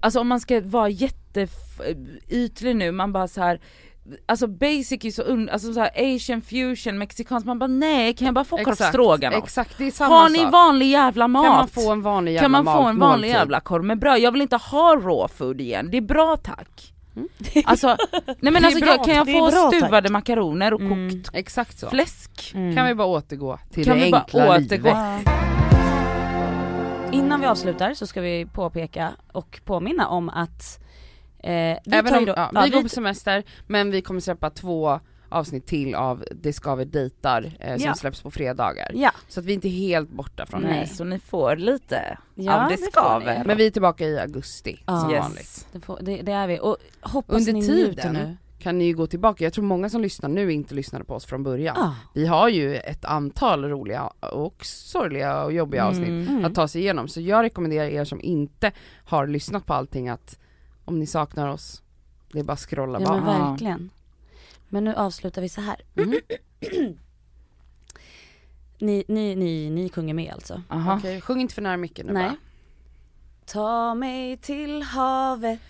[0.00, 3.60] alltså om man ska vara jätteytlig nu, man bara så här.
[4.26, 8.24] Alltså basic är så un- alltså så här asian fusion, mexikansk, man bara nej kan
[8.26, 10.52] jag bara få korv Exakt, det är samma Har ni sak.
[10.52, 11.44] vanlig jävla mat?
[11.46, 13.30] Kan man få en vanlig jävla Kan man få mat- en vanlig måltid?
[13.30, 14.18] jävla korv med bröd?
[14.20, 16.90] Jag vill inte ha raw food igen, det är bra tack.
[17.64, 17.96] Alltså,
[18.40, 19.74] nej men alltså bra, jag, kan jag få bra, tack.
[19.80, 21.10] stuvade makaroner och Mm.
[21.22, 21.90] kokt Exakt så.
[21.90, 22.52] fläsk?
[22.54, 22.76] Mm.
[22.76, 24.88] Kan vi bara återgå till Kan det vi bara enkla återgå?
[24.88, 25.28] livet?
[27.12, 30.80] Innan vi avslutar så ska vi påpeka och påminna om att
[31.44, 34.02] eh, vi Även tar om, då, ja, ja, vi går vi- på semester, men vi
[34.02, 37.94] kommer släppa två avsnitt till av Det ska vi dejtar eh, som Ja.
[37.94, 38.90] släpps på fredagar.
[38.94, 40.94] Ja, Så att vi är inte helt borta från Nej, det.
[40.94, 43.38] så ni får lite Ja, av det skaver.
[43.38, 43.44] ni.
[43.46, 45.00] Men vi är tillbaka i augusti Ja.
[45.00, 45.20] som Yes.
[45.22, 45.66] vanligt.
[45.72, 46.58] det, får, det, det är vi.
[46.62, 48.36] Och hoppas Under ni tiden nu.
[48.58, 51.24] kan ni ju gå tillbaka, jag tror många som lyssnar nu inte lyssnade på oss
[51.26, 51.76] från början.
[51.78, 51.94] Ja.
[52.14, 56.44] Vi har ju ett antal roliga och sorgliga och jobbiga avsnitt Mm.
[56.44, 58.72] att ta sig igenom, så jag rekommenderar er som inte
[59.04, 60.38] har lyssnat på allting att
[60.84, 61.82] om ni saknar oss,
[62.32, 63.48] det är bara att scrolla Ja men Ja.
[63.50, 63.90] verkligen.
[64.68, 65.80] Men nu avslutar vi så här.
[65.94, 66.14] Mhm.
[68.78, 70.62] Ni, ni, ni, ni sjunger med alltså.
[70.68, 70.96] Aha.
[70.98, 72.22] Okej, sjung inte för nära micken nu Nej.
[72.28, 72.36] bara.
[73.46, 75.60] Ta mig till havet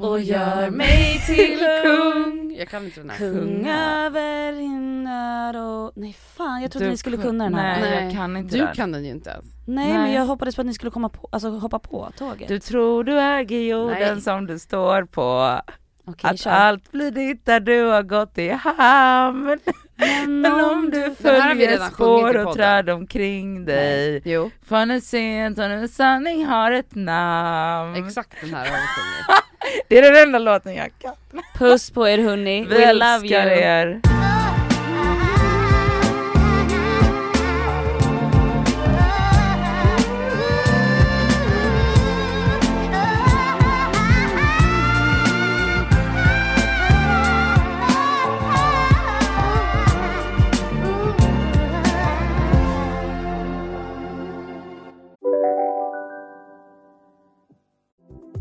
[0.00, 2.54] och gör mig till kung.
[2.58, 3.16] Jag kan inte den här.
[3.18, 5.92] Kung över himmel och...
[5.96, 7.80] Nej fan, jag trodde Du ni skulle kun- kunna den här.
[7.80, 8.74] Nej, Nej, jag kan inte Du den.
[8.74, 9.44] kan den ju inte ens.
[9.66, 10.14] men Nej.
[10.14, 12.48] jag hoppades på att ni skulle komma på, alltså hoppa på tåget.
[12.48, 14.20] Du tror du äger jorden Nej.
[14.20, 15.60] som du står på.
[16.04, 16.50] Okej, att kör.
[16.50, 19.58] allt blir ditt där du har gått i hamn.
[20.28, 24.22] Men om du följer spår och träd omkring dig.
[24.24, 28.06] Jo, För nu sent och nu sanning har ett namn.
[28.06, 29.44] exakt den här har vi sjungit.
[29.88, 31.14] Det är den enda låten jag kan.
[31.58, 33.58] Puss på er hörni, Vi we love älskar you.
[33.62, 34.00] er.